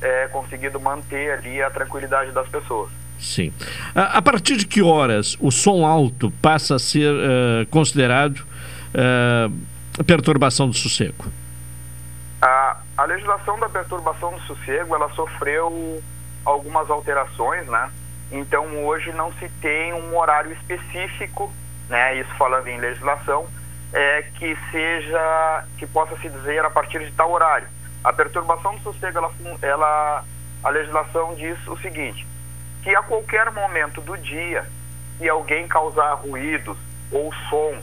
[0.00, 2.90] é, conseguido manter ali a tranquilidade das pessoas.
[3.22, 3.52] Sim.
[3.94, 10.04] A, a, partir de que horas o som alto passa a ser uh, considerado uh,
[10.04, 11.26] perturbação do sossego?
[12.42, 16.02] A, a legislação da perturbação do sossego, ela sofreu
[16.44, 17.90] algumas alterações, né?
[18.32, 21.52] Então hoje não se tem um horário específico,
[21.88, 22.16] né?
[22.18, 23.46] Isso falando em legislação,
[23.92, 27.68] é, que seja, que possa se dizer a partir de tal horário.
[28.02, 29.30] A perturbação do sossego, ela,
[29.62, 30.24] ela,
[30.64, 32.26] a legislação diz o seguinte,
[32.82, 34.66] que a qualquer momento do dia,
[35.18, 36.76] se alguém causar ruídos
[37.10, 37.80] ou som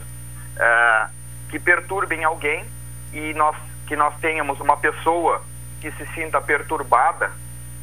[0.58, 1.06] é,
[1.48, 2.64] que perturbem alguém
[3.12, 5.42] e nós que nós tenhamos uma pessoa
[5.80, 7.32] que se sinta perturbada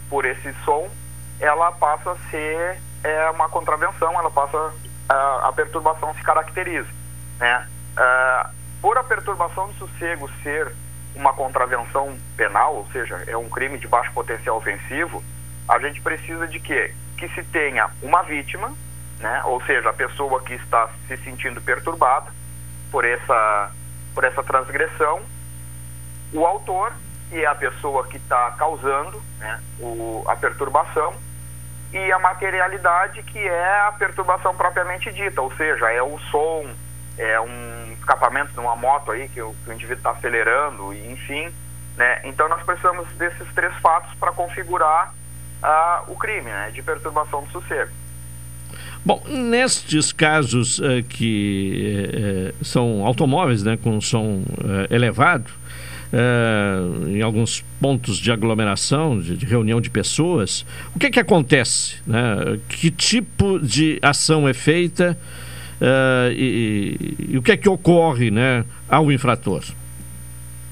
[0.09, 0.89] por esse som,
[1.37, 4.73] ela passa a ser é, uma contravenção, ela passa
[5.09, 6.87] a, a perturbação se caracteriza,
[7.39, 7.67] né?
[8.81, 10.71] Por a perturbação do sossego ser
[11.15, 15.23] uma contravenção penal, ou seja, é um crime de baixo potencial ofensivo,
[15.67, 16.93] a gente precisa de quê?
[17.17, 18.71] Que se tenha uma vítima,
[19.19, 19.41] né?
[19.45, 22.31] Ou seja, a pessoa que está se sentindo perturbada,
[22.91, 23.71] por essa,
[24.13, 25.21] por essa transgressão,
[26.33, 26.93] o autor,
[27.29, 31.13] que é a pessoa que está causando né, o, a perturbação,
[31.91, 36.69] e a materialidade, que é a perturbação propriamente dita, ou seja, é o som,
[37.17, 41.11] é um escapamento de uma moto aí que o, que o indivíduo está acelerando, e
[41.11, 41.51] enfim.
[41.95, 42.21] Né?
[42.25, 45.13] Então nós precisamos desses três fatos para configurar
[46.07, 47.91] o crime né, de perturbação do sossego.
[49.07, 55.49] Bom, nestes casos uh, que uh, são automóveis né, com som uh, elevado,
[57.09, 61.97] em alguns pontos de aglomeração, de, de, reunião de pessoas, o que, que acontece?
[62.07, 62.57] Né?
[62.69, 65.17] Que tipo de ação é feita
[66.31, 69.65] e, e, e, o que é que ocorre né, ao infrator?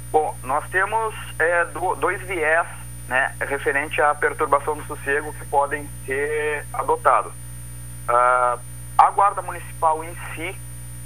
[0.10, 2.66] Bom, nós temos é, do, dois viés
[3.08, 7.32] né, referente à perturbação do sossego que podem ser adotados.
[8.08, 8.60] Uh,
[8.97, 10.56] a guarda municipal em si,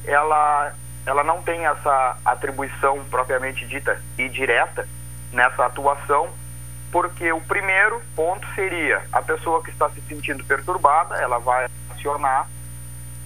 [0.05, 0.73] ela,
[1.05, 4.87] ela não tem essa atribuição propriamente dita e direta
[5.31, 6.29] nessa atuação,
[6.91, 12.47] porque o primeiro ponto seria a pessoa que está se sentindo perturbada, ela vai acionar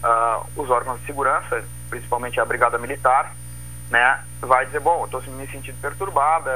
[0.04, 3.34] uh, os órgãos de segurança, principalmente a Brigada Militar,
[3.90, 4.24] né?
[4.42, 6.52] Vai dizer, bom, estou me sentindo perturbada,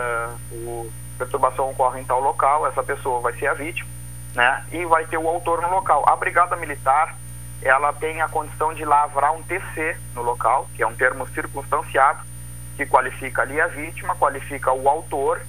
[0.52, 3.90] o perturbação ocorre em tal local, essa pessoa vai ser a vítima,
[4.34, 4.66] né?
[4.72, 6.08] E vai ter o autor no local.
[6.08, 7.16] A Brigada Militar,
[7.62, 12.20] ela tem a condição de lavrar um TC no local, que é um termo circunstanciado,
[12.76, 15.42] que qualifica ali a vítima, qualifica o autor,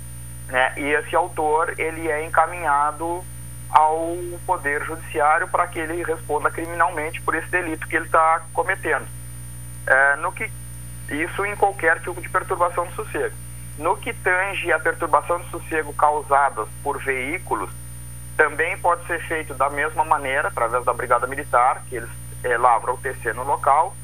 [0.48, 0.72] né?
[0.76, 3.22] E esse autor, ele é encaminhado
[3.70, 4.16] ao
[4.46, 9.06] Poder Judiciário para que ele responda criminalmente por esse delito que ele está cometendo.
[9.86, 10.50] É, no que,
[11.10, 13.34] isso em qualquer tipo de perturbação do sossego.
[13.78, 17.70] No que tange a perturbação do sossego causada por veículos,
[18.36, 22.10] também pode ser feito da mesma maneira, através da Brigada Militar, que eles
[22.42, 23.94] é, lavram o TC no local,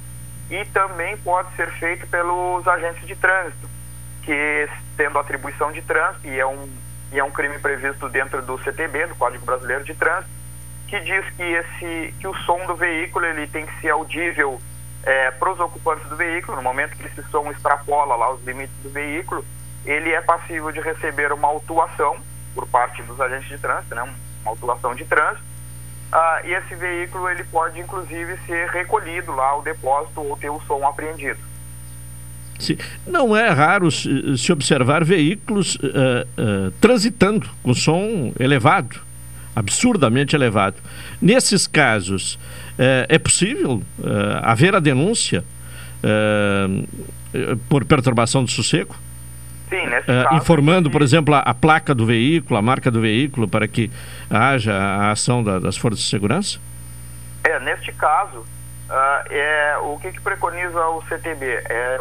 [0.49, 3.69] e também pode ser feito pelos agentes de trânsito,
[4.23, 6.69] que tendo atribuição de trânsito, e é um,
[7.13, 10.31] e é um crime previsto dentro do CTB, do Código Brasileiro de Trânsito,
[10.87, 14.61] que diz que, esse, que o som do veículo ele tem que ser audível
[15.03, 18.77] é, para os ocupantes do veículo, no momento que esse som extrapola lá os limites
[18.83, 19.45] do veículo,
[19.85, 22.17] ele é passível de receber uma autuação
[22.55, 24.15] por parte dos agentes de trânsito, né, uma
[24.45, 25.43] autuação de trânsito,
[26.13, 30.61] ah, e esse veículo ele pode inclusive ser recolhido lá ao depósito ou ter o
[30.67, 31.41] som apreendido.
[33.07, 39.01] Não é raro se observar veículos uh, uh, transitando com som elevado,
[39.55, 40.77] absurdamente elevado.
[41.21, 43.83] Nesses casos, uh, é possível
[44.43, 45.45] haver a denúncia
[47.69, 48.95] por perturbação do sossego?
[49.69, 53.49] Sim, nesse caso, informando, por exemplo, a, a, placa do veículo, a marca do veículo,
[53.49, 53.91] para que
[54.31, 56.59] haja a ação da, das forças de segurança?
[57.43, 58.45] É, neste caso,
[59.31, 61.47] é, o que, que preconiza o CTB?
[61.47, 61.99] É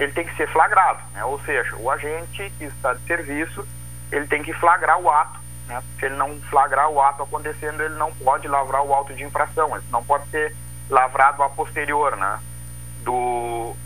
[0.00, 1.22] ele tem que ser flagrado, né?
[1.24, 3.66] ou seja, o agente que está de serviço,
[4.10, 5.38] ele tem que flagrar o ato,
[5.68, 5.82] né?
[5.98, 9.76] se ele não flagrar o ato acontecendo, ele não pode lavrar o auto de infração,
[9.76, 10.56] ele não pode ser
[10.88, 12.40] lavrado a posterior né?
[13.04, 13.76] do,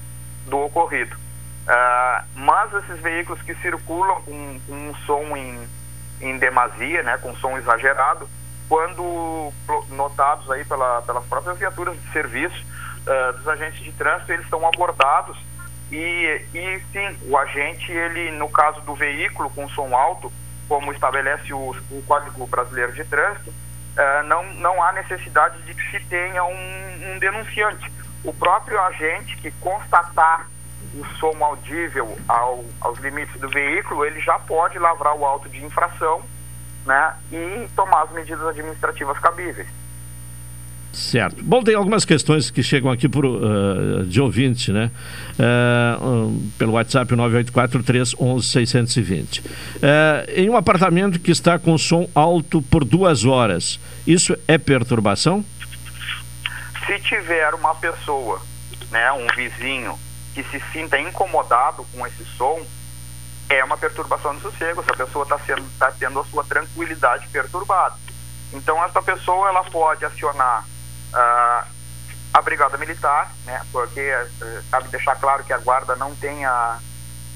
[0.47, 1.17] do ocorrido.
[1.65, 5.67] Uh, mas esses veículos que circulam com, com um som em,
[6.21, 7.17] em demasia, né?
[7.19, 8.29] com som exagerado,
[8.69, 9.53] quando
[9.91, 12.65] notados aí pela, pelas próprias viaturas de serviço
[13.07, 15.39] uh, dos agentes de trânsito, eles são abordados
[15.91, 20.33] e, e sim, o agente, ele, no caso do veículo com som alto,
[20.69, 25.91] como estabelece o, o Código Brasileiro de Trânsito, uh, não, não há necessidade de que
[25.91, 27.91] se tenha um, um denunciante.
[28.23, 30.47] O próprio agente que constatar
[30.97, 35.65] o som audível ao, aos limites do veículo, ele já pode lavrar o auto de
[35.65, 36.23] infração
[36.87, 39.67] né, e tomar as medidas administrativas cabíveis.
[40.95, 41.43] Certo.
[41.43, 44.93] Bom, tem algumas questões que chegam aqui por, uh, de ouvinte, né?
[45.37, 49.41] Uh, um, pelo WhatsApp 984-311-620.
[49.41, 49.45] Uh,
[50.37, 55.45] em um apartamento que está com som alto por duas horas, isso é perturbação?
[56.87, 58.41] Se tiver uma pessoa,
[58.93, 59.99] né, um vizinho,
[60.35, 62.61] que se sinta incomodado com esse som,
[63.49, 64.83] é uma perturbação do sossego.
[64.83, 65.39] Essa pessoa está
[65.79, 67.97] tá tendo a sua tranquilidade perturbada.
[68.53, 71.69] Então, essa pessoa ela pode acionar uh,
[72.33, 76.79] a Brigada Militar, né, porque uh, cabe deixar claro que a Guarda não tem a,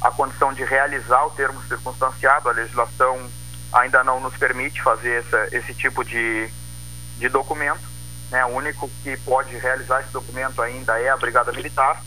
[0.00, 3.30] a condição de realizar o termo circunstanciado, a legislação
[3.72, 6.50] ainda não nos permite fazer essa, esse tipo de,
[7.16, 7.86] de documento.
[8.30, 12.02] Né, o único que pode realizar esse documento ainda é a Brigada Militar.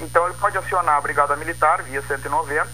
[0.00, 2.70] Então ele pode acionar a Brigada Militar via 190, uh,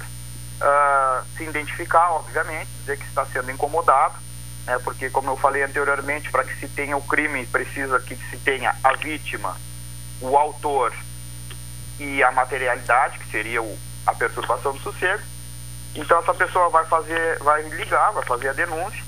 [0.62, 4.14] ah, se identificar, obviamente, dizer que está sendo incomodado,
[4.66, 8.37] né, porque, como eu falei anteriormente, para que se tenha o crime, precisa que se
[8.39, 9.57] tenha a vítima,
[10.21, 10.93] o autor
[11.99, 15.23] e a materialidade, que seria o, a perturbação do sossego.
[15.95, 19.03] Então, essa pessoa vai fazer, vai ligar, vai fazer a denúncia,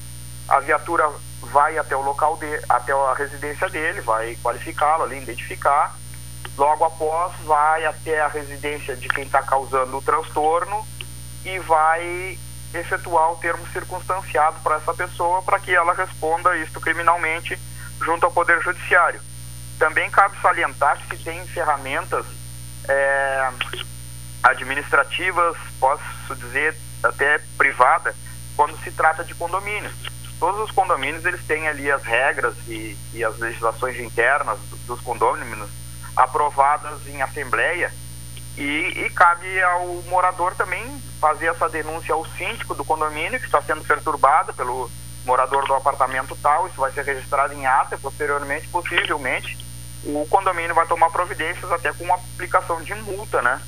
[0.49, 1.11] a viatura
[1.41, 5.95] vai até o local de, até a residência dele, vai qualificá-lo ali, identificar.
[6.57, 10.87] Logo após, vai até a residência de quem está causando o transtorno
[11.45, 12.39] e vai
[12.75, 17.59] efetuar o termo circunstanciado para essa pessoa para que ela responda isto criminalmente
[18.01, 19.21] junto ao Poder Judiciário.
[19.79, 22.25] Também cabe salientar que tem ferramentas
[22.89, 23.51] é,
[24.43, 28.15] administrativas, posso dizer até privada,
[28.57, 29.93] quando se trata de condomínios.
[30.39, 35.71] Todos os condomínios eles têm ali as regras e, e as legislações internas dos condomínios
[36.17, 37.93] aprovadas em assembleia
[38.57, 40.85] e, e, cabe ao morador também
[41.19, 44.91] fazer essa denúncia ao síndico do condomínio que está sendo perturbado pelo
[45.25, 46.67] morador do apartamento tal.
[46.67, 47.97] Isso vai ser registrado em ata.
[47.97, 49.57] Posteriormente, possivelmente,
[50.05, 53.61] o condomínio vai tomar providências até com uma aplicação de multa, né,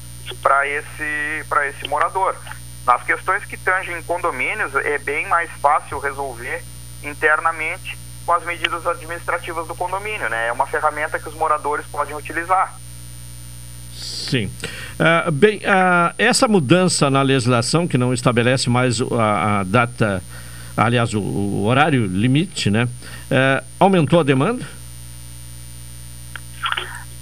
[0.43, 2.37] para esse para esse morador.
[2.85, 6.63] Nas questões que tangem condomínios, é bem mais fácil resolver
[7.03, 10.49] internamente com as medidas administrativas do condomínio, né?
[10.49, 12.75] É uma ferramenta que os moradores podem utilizar.
[13.95, 14.51] Sim.
[14.99, 20.23] Uh, bem, uh, essa mudança na legislação, que não estabelece mais a, a data,
[20.77, 22.85] aliás, o, o, horário limite, né?
[22.85, 24.67] Uh, aumentou a demanda?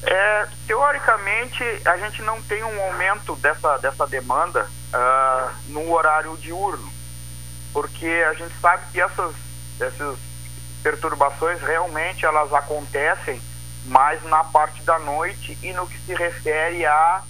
[0.05, 4.67] É, teoricamente, a gente não tem um aumento dessa, dessa demanda
[5.69, 6.93] no horário diurno,
[7.73, 9.35] porque a gente sabe que essas,
[9.81, 10.19] essas
[10.83, 13.41] perturbações realmente elas acontecem
[13.87, 17.23] mais na parte da noite e no que se refere a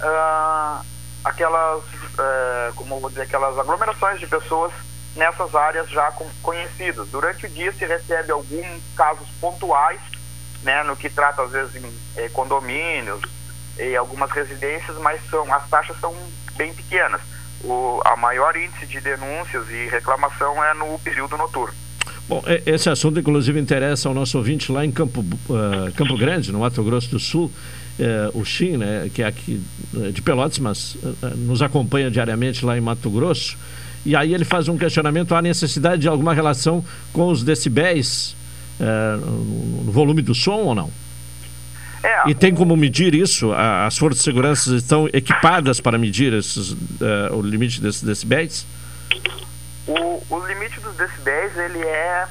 [0.00, 0.86] uh,
[1.24, 4.72] aquelas, uh, como vou dizer, aquelas aglomerações de pessoas
[5.16, 7.08] nessas áreas já conhecidas.
[7.08, 10.00] Durante o dia se recebe alguns casos pontuais,
[10.62, 13.20] né, no que trata às vezes em eh, condomínios
[13.78, 16.14] e algumas residências, mas são as taxas são
[16.56, 17.20] bem pequenas.
[17.62, 21.83] O, a maior índice de denúncias e reclamação é no período noturno.
[22.26, 26.60] Bom, esse assunto inclusive interessa ao nosso ouvinte lá em Campo, uh, Campo Grande, no
[26.60, 27.50] Mato Grosso do Sul,
[27.98, 29.60] uh, o Xim, né, que é aqui
[29.92, 30.96] uh, de Pelotas, mas
[31.36, 33.58] nos acompanha diariamente lá em Mato Grosso.
[34.06, 38.34] E aí ele faz um questionamento: há necessidade de alguma relação com os decibéis
[38.78, 40.90] no, no volume do som ou não?
[42.02, 43.50] É, e tem como medir isso?
[43.52, 46.76] As forças de segurança estão equipadas para medir esses,
[47.32, 48.66] o limite desses decibéis?
[49.86, 52.26] O, o limite dos decibéis, ele é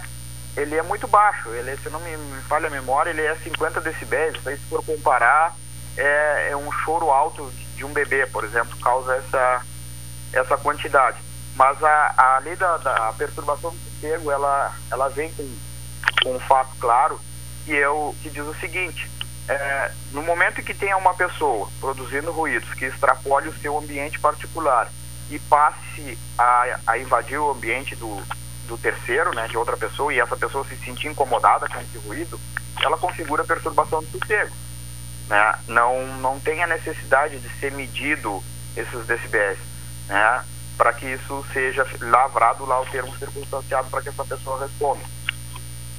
[0.55, 1.49] ele é muito baixo.
[1.49, 4.35] Ele, se não me, me falha a memória, ele é 50 decibéis.
[4.35, 5.55] Então, se for comparar,
[5.97, 9.65] é, é, um choro alto de um bebê, por exemplo, causa essa,
[10.31, 11.17] essa quantidade.
[11.55, 15.47] Mas a, a lei da, da perturbação do sossego, ela, ela vem com,
[16.23, 17.19] com um fato claro,
[17.65, 19.09] que, é o, que diz o seguinte,
[19.47, 24.89] é, no momento que tenha uma pessoa produzindo ruídos que extrapole o seu ambiente particular
[25.29, 28.21] e passe a, a invadir o ambiente do,
[28.67, 32.39] do terceiro, né, de outra pessoa, e essa pessoa se sentir incomodada com esse ruído,
[32.81, 34.53] ela configura perturbação do sossego.
[35.29, 35.55] Né?
[35.67, 38.43] Não, não tem a necessidade de ser medido
[38.75, 39.57] esses decibéis,
[40.07, 40.43] né?
[40.77, 45.01] para que isso seja lavrado lá o termo circunstanciado para que essa pessoa responda.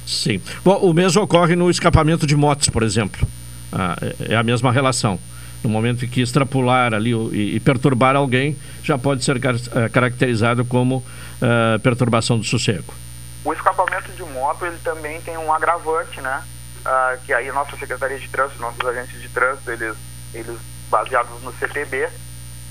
[0.05, 0.39] Sim.
[0.63, 3.27] Bom, o mesmo ocorre no escapamento de motos, por exemplo.
[3.71, 5.19] Ah, é, é a mesma relação
[5.63, 9.89] no momento em que extrapolar ali e, e perturbar alguém, já pode ser car eh,
[9.89, 12.93] caracterizado como uh, perturbação do sossego.
[13.43, 16.43] O escapamento de moto ele também tem um agravante, né?
[16.85, 19.95] Uh, que aí nossa Secretaria de Trânsito, nossos agentes de trânsito, eles,
[20.33, 20.57] eles
[20.89, 22.09] baseados no CTB,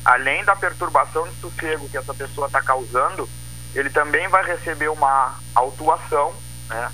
[0.04, 3.28] além da perturbação de sossego que essa pessoa está causando,
[3.74, 6.32] ele também vai receber uma autuação,
[6.68, 6.90] né?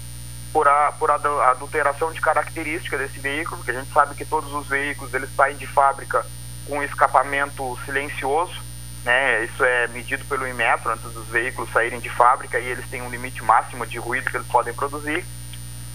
[0.53, 1.15] Por, a, por a
[1.51, 5.57] adulteração de característica desse veículo, porque a gente sabe que todos os veículos eles saem
[5.57, 6.25] de fábrica
[6.67, 8.61] com escapamento silencioso,
[9.05, 9.45] né?
[9.45, 13.11] Isso é medido pelo Inmetro antes dos veículos saírem de fábrica e eles têm um
[13.11, 15.25] limite máximo de ruído que eles podem produzir,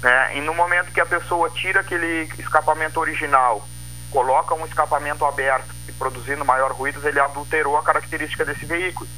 [0.01, 0.37] né?
[0.37, 3.65] E no momento que a pessoa tira aquele escapamento original,
[4.09, 9.09] coloca um escapamento aberto e produzindo maior ruído, ele adulterou a característica desse veículo.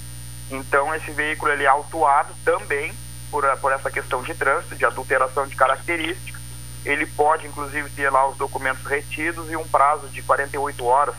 [0.49, 2.93] Então esse veículo ele é autuado também
[3.29, 6.41] por, por essa questão de trânsito, de adulteração de características.
[6.85, 11.15] Ele pode, inclusive, ter lá os documentos retidos e um prazo de 48 horas,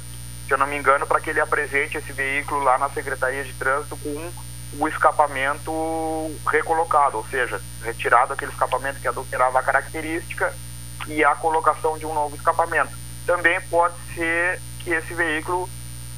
[0.47, 3.53] se eu não me engano, para que ele apresente esse veículo lá na Secretaria de
[3.53, 4.33] Trânsito com
[4.79, 5.71] o escapamento
[6.47, 10.55] recolocado, ou seja, retirado aquele escapamento que adulterava a característica
[11.07, 12.91] e a colocação de um novo escapamento.
[13.27, 15.69] Também pode ser que esse veículo,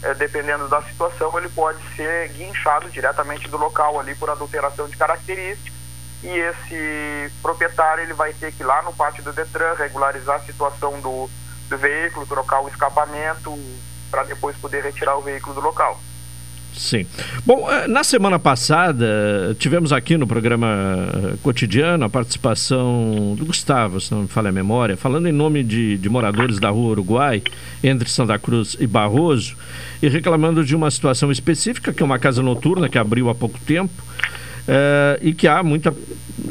[0.02, 4.96] eh, dependendo da situação, ele pode ser guinchado diretamente do local ali por adulteração de
[4.96, 5.79] características
[6.22, 10.44] e esse proprietário ele vai ter que ir lá no pátio do Detran regularizar a
[10.44, 11.30] situação do,
[11.68, 13.58] do veículo, trocar o escapamento
[14.10, 15.98] para depois poder retirar o veículo do local.
[16.74, 17.04] Sim.
[17.44, 20.68] Bom, eh, na semana passada tivemos aqui no programa
[21.12, 25.64] eh, cotidiano a participação do Gustavo, se não me falha a memória, falando em nome
[25.64, 27.42] de, de moradores da rua Uruguai,
[27.82, 29.56] entre Santa Cruz e Barroso,
[30.00, 33.58] e reclamando de uma situação específica, que é uma casa noturna que abriu há pouco
[33.60, 34.02] tempo,
[34.72, 35.92] é, e que há muita,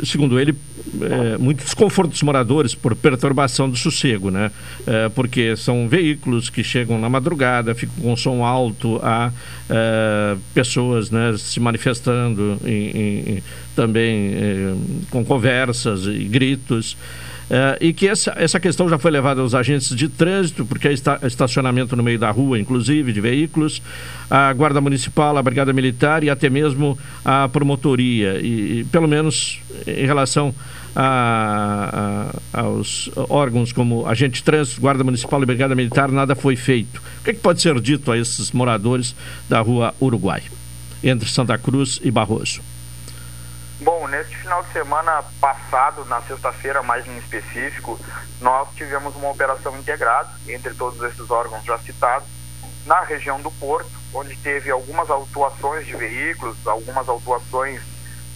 [0.03, 0.53] segundo ele,
[1.01, 4.51] é, muito desconforto dos moradores por perturbação do sossego, né?
[4.86, 9.32] É, porque são veículos que chegam na madrugada, ficam com som alto, há
[9.70, 13.43] é, pessoas né, se manifestando em, em,
[13.74, 14.34] também
[15.09, 16.97] com conversas e gritos.
[17.50, 20.93] Uh, e que essa, essa questão já foi levada aos agentes de trânsito, porque é
[20.93, 23.82] esta, estacionamento no meio da rua, inclusive, de veículos,
[24.30, 28.39] a Guarda Municipal, a Brigada Militar e até mesmo a promotoria.
[28.39, 30.54] E, e pelo menos em relação
[30.95, 36.56] a, a, aos órgãos como agente de trânsito, Guarda Municipal e Brigada Militar, nada foi
[36.56, 37.02] feito.
[37.22, 39.16] O que, é que pode ser dito a esses moradores
[39.50, 40.43] da rua Uruguai?
[41.04, 42.62] entre Santa Cruz e Barroso?
[43.82, 47.98] Bom, neste final de semana passado, na sexta-feira mais em específico,
[48.42, 52.28] nós tivemos uma operação integrada entre todos esses órgãos já citados,
[52.86, 57.82] na região do Porto, onde teve algumas autuações de veículos, algumas autuações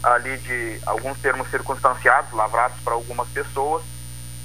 [0.01, 3.83] ali de alguns termos circunstanciados, lavrados para algumas pessoas,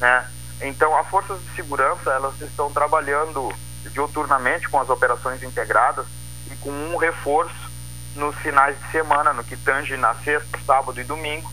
[0.01, 0.29] né?
[0.63, 3.53] Então, as forças de segurança, elas estão trabalhando
[3.93, 6.07] diuturnamente com as operações integradas
[6.51, 7.68] e com um reforço
[8.17, 11.51] nos finais de semana, no que tange na sexta, sábado e domingo,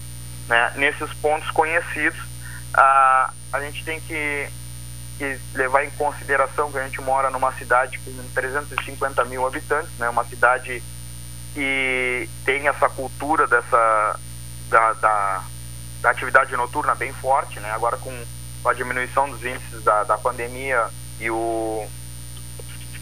[0.47, 0.74] né?
[0.76, 2.20] Nesses pontos conhecidos,
[2.74, 4.49] ah, a gente tem que,
[5.18, 10.10] que levar em consideração que a gente mora numa cidade com 350 mil habitantes, né?
[10.10, 10.84] Uma cidade
[11.53, 14.20] que tem essa cultura dessa
[14.70, 15.43] da, da,
[16.01, 17.72] da atividade noturna bem forte, né?
[17.72, 18.12] Agora com
[18.66, 20.89] a diminuição dos índices da, da pandemia
[21.20, 21.88] e o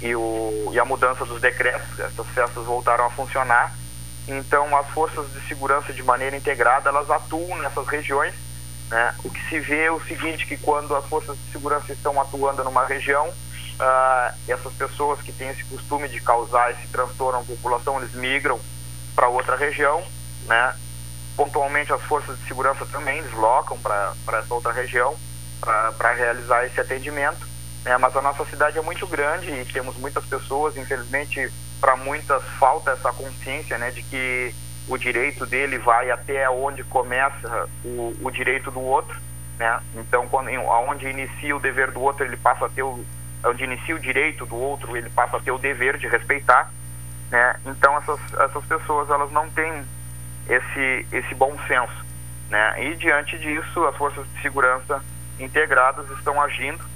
[0.02, 3.74] e, o, e a mudança dos decretos, essas festas voltaram a funcionar.
[4.28, 8.34] Então, as forças de segurança de maneira integrada, elas atuam nessas regiões.
[8.90, 9.16] Né?
[9.24, 12.64] O que se vê é o seguinte, que quando as forças de segurança estão atuando
[12.64, 17.98] numa região, uh, essas pessoas que têm esse costume de causar esse transtorno à população,
[18.00, 18.60] eles migram
[19.16, 20.04] para outra região,
[20.46, 20.76] né?
[21.36, 25.16] Pontualmente as forças de segurança também deslocam para essa outra região
[25.98, 27.48] para realizar esse atendimento.
[27.84, 27.98] Né?
[27.98, 32.92] Mas a nossa cidade é muito grande e temos muitas pessoas, infelizmente, para muitas falta
[32.92, 34.56] essa consciência né, de que
[34.88, 39.20] o direito dele vai até onde começa o, o direito do outro.
[39.58, 39.82] Né?
[39.96, 43.04] Então, quando, onde inicia o dever do outro, ele passa a ter o,
[43.46, 46.72] onde inicia o direito do outro, ele passa a ter o dever de respeitar.
[47.30, 47.56] Né?
[47.66, 49.86] Então, essas, essas pessoas elas não têm
[50.48, 52.06] esse, esse bom senso.
[52.50, 52.86] Né?
[52.86, 55.04] E, diante disso, as forças de segurança
[55.40, 56.93] integradas estão agindo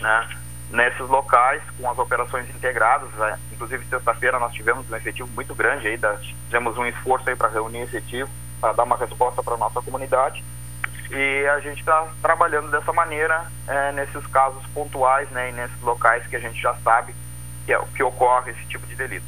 [0.00, 0.28] né,
[0.70, 3.10] nesses locais com as operações integradas.
[3.12, 3.38] Né?
[3.52, 6.16] Inclusive, sexta-feira nós tivemos um efetivo muito grande, aí, da,
[6.46, 8.30] fizemos um esforço para reunir efetivo,
[8.60, 10.44] para dar uma resposta para a nossa comunidade.
[11.10, 16.26] E a gente está trabalhando dessa maneira é, nesses casos pontuais né, e nesses locais
[16.26, 17.14] que a gente já sabe
[17.66, 19.24] que, é, que ocorre esse tipo de delito.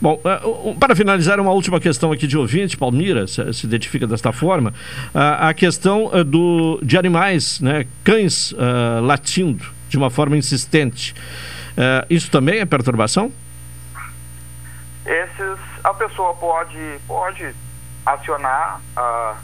[0.00, 4.70] Bom, uh, para finalizar, uma última questão aqui de ouvinte, Palmira se, identifica desta forma,
[5.14, 8.54] uh, a questão uh, do, de animais, né, cães
[9.02, 11.14] latindo de uma forma insistente.
[12.08, 13.32] isso também é perturbação?
[15.04, 17.54] Esses, a pessoa pode, pode
[18.04, 18.80] acionar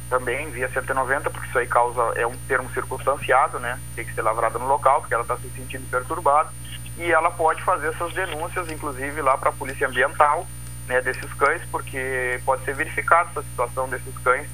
[0.09, 4.22] também via 190, porque isso aí causa, é um termo circunstanciado, né, tem que ser
[4.22, 6.51] lavrado no local, porque ela está se sentindo perturbada
[6.97, 10.47] e ela pode fazer essas denúncias, inclusive lá para a polícia ambiental,
[10.86, 14.47] né, desses cães, porque pode ser verificada essa situação desses cães,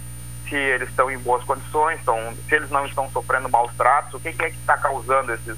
[0.49, 2.01] se eles estão em boas condições,
[2.49, 5.57] se eles não estão sofrendo maus tratos, o que, que é que está causando esses,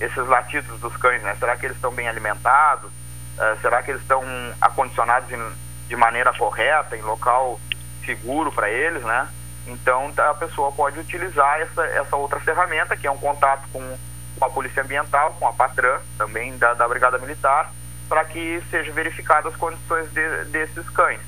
[0.00, 1.36] esses latidos dos cães, né?
[1.38, 2.90] Será que eles estão bem alimentados?
[2.90, 4.22] Uh, será que eles estão
[4.60, 5.52] acondicionados em,
[5.88, 7.60] de maneira correta, em local
[8.04, 9.28] seguro para eles, né?
[9.66, 13.96] Então a pessoa pode utilizar essa, essa outra ferramenta, que é um contato com
[14.38, 17.72] com a Polícia Ambiental, com a Patran, também da, da Brigada Militar,
[18.08, 21.20] para que sejam verificadas as condições de, desses cães.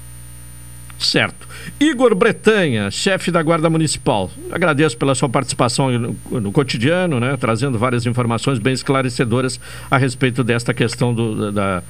[0.99, 1.47] Certo.
[1.79, 4.31] Igor Bretanha, chefe da Guarda Municipal.
[4.51, 10.43] Agradeço pela sua participação no, no, cotidiano, né, trazendo várias informações bem esclarecedoras a respeito
[10.43, 11.83] desta questão do, da, da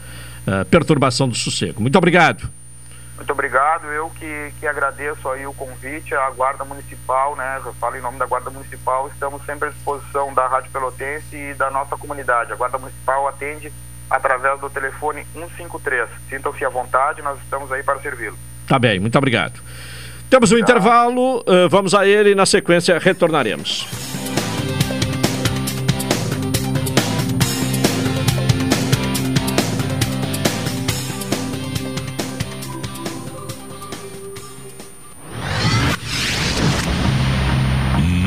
[0.63, 1.81] uh, perturbação do sossego.
[1.81, 2.51] Muito obrigado.
[3.17, 3.87] Muito obrigado.
[3.87, 7.61] Eu que, que agradeço aí o convite à Guarda Municipal, né?
[7.65, 9.09] Eu falo em nome da Guarda Municipal.
[9.09, 12.53] Estamos sempre à disposição da Rádio Pelotense e da nossa comunidade.
[12.53, 13.73] A Guarda Municipal atende
[14.11, 16.09] através do telefone 153.
[16.29, 18.37] Sintam-se à vontade, nós estamos aí para servi-lo.
[18.67, 19.61] Tá bem, muito obrigado.
[20.29, 23.87] Temos um intervalo, uh, vamos a ele e na sequência retornaremos.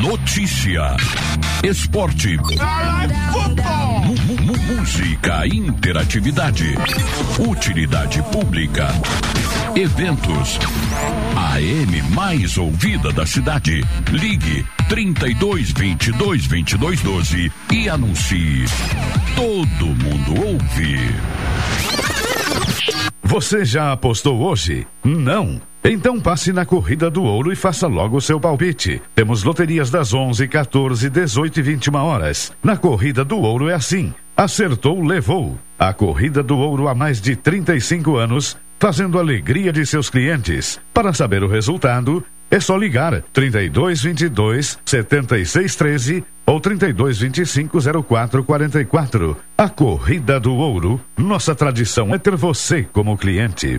[0.00, 0.96] Notícia,
[1.62, 2.38] esporte,
[4.70, 6.74] música, interatividade,
[7.40, 8.88] utilidade pública,
[9.74, 10.58] eventos.
[11.36, 13.84] A M mais ouvida da cidade.
[14.10, 18.64] Ligue 32 22 22 12 e anuncie.
[19.34, 21.14] Todo mundo ouve.
[23.22, 24.86] Você já apostou hoje?
[25.04, 25.60] Não.
[25.82, 29.00] Então passe na Corrida do Ouro e faça logo o seu palpite.
[29.14, 32.52] Temos loterias das 11, 14, 18 e 21 horas.
[32.62, 34.12] Na Corrida do Ouro é assim.
[34.40, 35.58] Acertou, levou.
[35.78, 40.80] A Corrida do Ouro há mais de 35 anos, fazendo alegria de seus clientes.
[40.94, 48.42] Para saber o resultado, é só ligar 32 22 76 13 ou 32 25 04
[48.42, 49.36] 44.
[49.58, 53.78] A Corrida do Ouro, nossa tradição é ter você como cliente.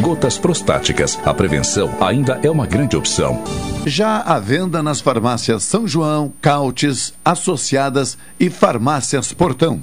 [0.00, 1.18] Gotas prostáticas.
[1.24, 3.42] A prevenção ainda é uma grande opção.
[3.86, 9.82] Já à venda nas farmácias São João, Cautes, Associadas e Farmácias Portão.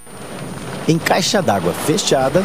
[0.87, 2.43] Em caixa d'água fechada,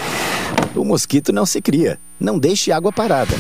[0.74, 1.99] o mosquito não se cria.
[2.20, 3.34] Não deixe água parada.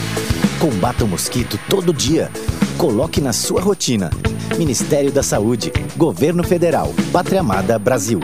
[0.58, 2.30] Combata o mosquito todo dia.
[2.78, 4.10] Coloque na sua rotina.
[4.58, 8.20] Ministério da Saúde, Governo Federal, Pátria Amada Brasil.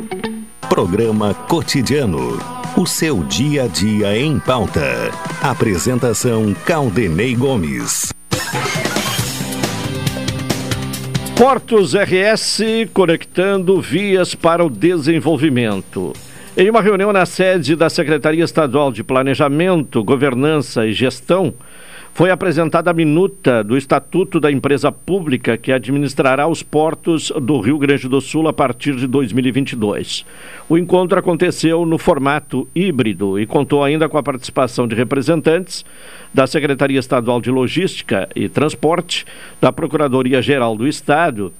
[0.68, 2.38] Programa Cotidiano.
[2.76, 5.10] O seu dia a dia em pauta.
[5.42, 8.12] Apresentação Caldenei Gomes.
[11.36, 12.60] Portos RS
[12.94, 16.12] conectando vias para o desenvolvimento.
[16.54, 21.54] Em uma reunião na sede da Secretaria Estadual de Planejamento, Governança e Gestão,
[22.12, 27.78] foi apresentada a minuta do Estatuto da Empresa Pública que administrará os portos do Rio
[27.78, 30.26] Grande do Sul a partir de 2022.
[30.68, 35.86] O encontro aconteceu no formato híbrido e contou ainda com a participação de representantes
[36.34, 39.24] da Secretaria Estadual de Logística e Transporte,
[39.58, 41.50] da Procuradoria-Geral do Estado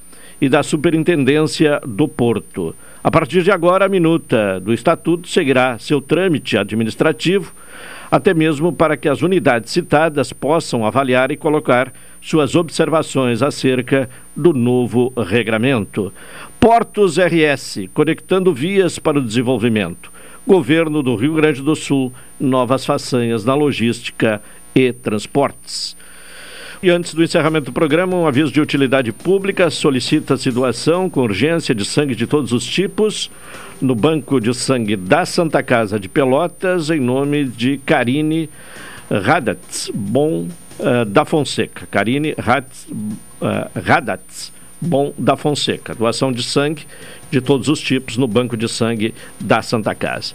[0.43, 2.75] e da Superintendência do Porto.
[3.01, 7.55] A partir de agora, a minuta do Estatuto seguirá seu trâmite administrativo,
[8.11, 14.53] até mesmo para que as unidades citadas possam avaliar e colocar suas observações acerca do
[14.53, 16.13] novo regramento.
[16.59, 20.11] Portos RS, conectando vias para o desenvolvimento.
[20.45, 24.43] Governo do Rio Grande do Sul, novas façanhas na logística
[24.75, 25.97] e transportes.
[26.83, 31.73] E antes do encerramento do programa, um aviso de utilidade pública: solicita-se doação com urgência
[31.73, 33.31] de sangue de todos os tipos
[33.81, 38.51] no Banco de Sangue da Santa Casa de Pelotas, em nome de Karine
[39.09, 40.49] Radatz Bom
[40.81, 41.87] uh, da Fonseca.
[41.89, 45.95] Karine uh, Radatz Bom da Fonseca.
[45.95, 46.85] Doação de sangue
[47.33, 50.35] de todos os tipos no Banco de Sangue da Santa Casa.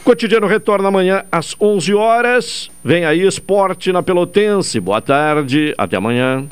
[0.00, 2.70] O cotidiano retorna amanhã às 11 horas.
[2.82, 4.80] Vem aí esporte na Pelotense.
[4.80, 6.46] Boa tarde, até amanhã.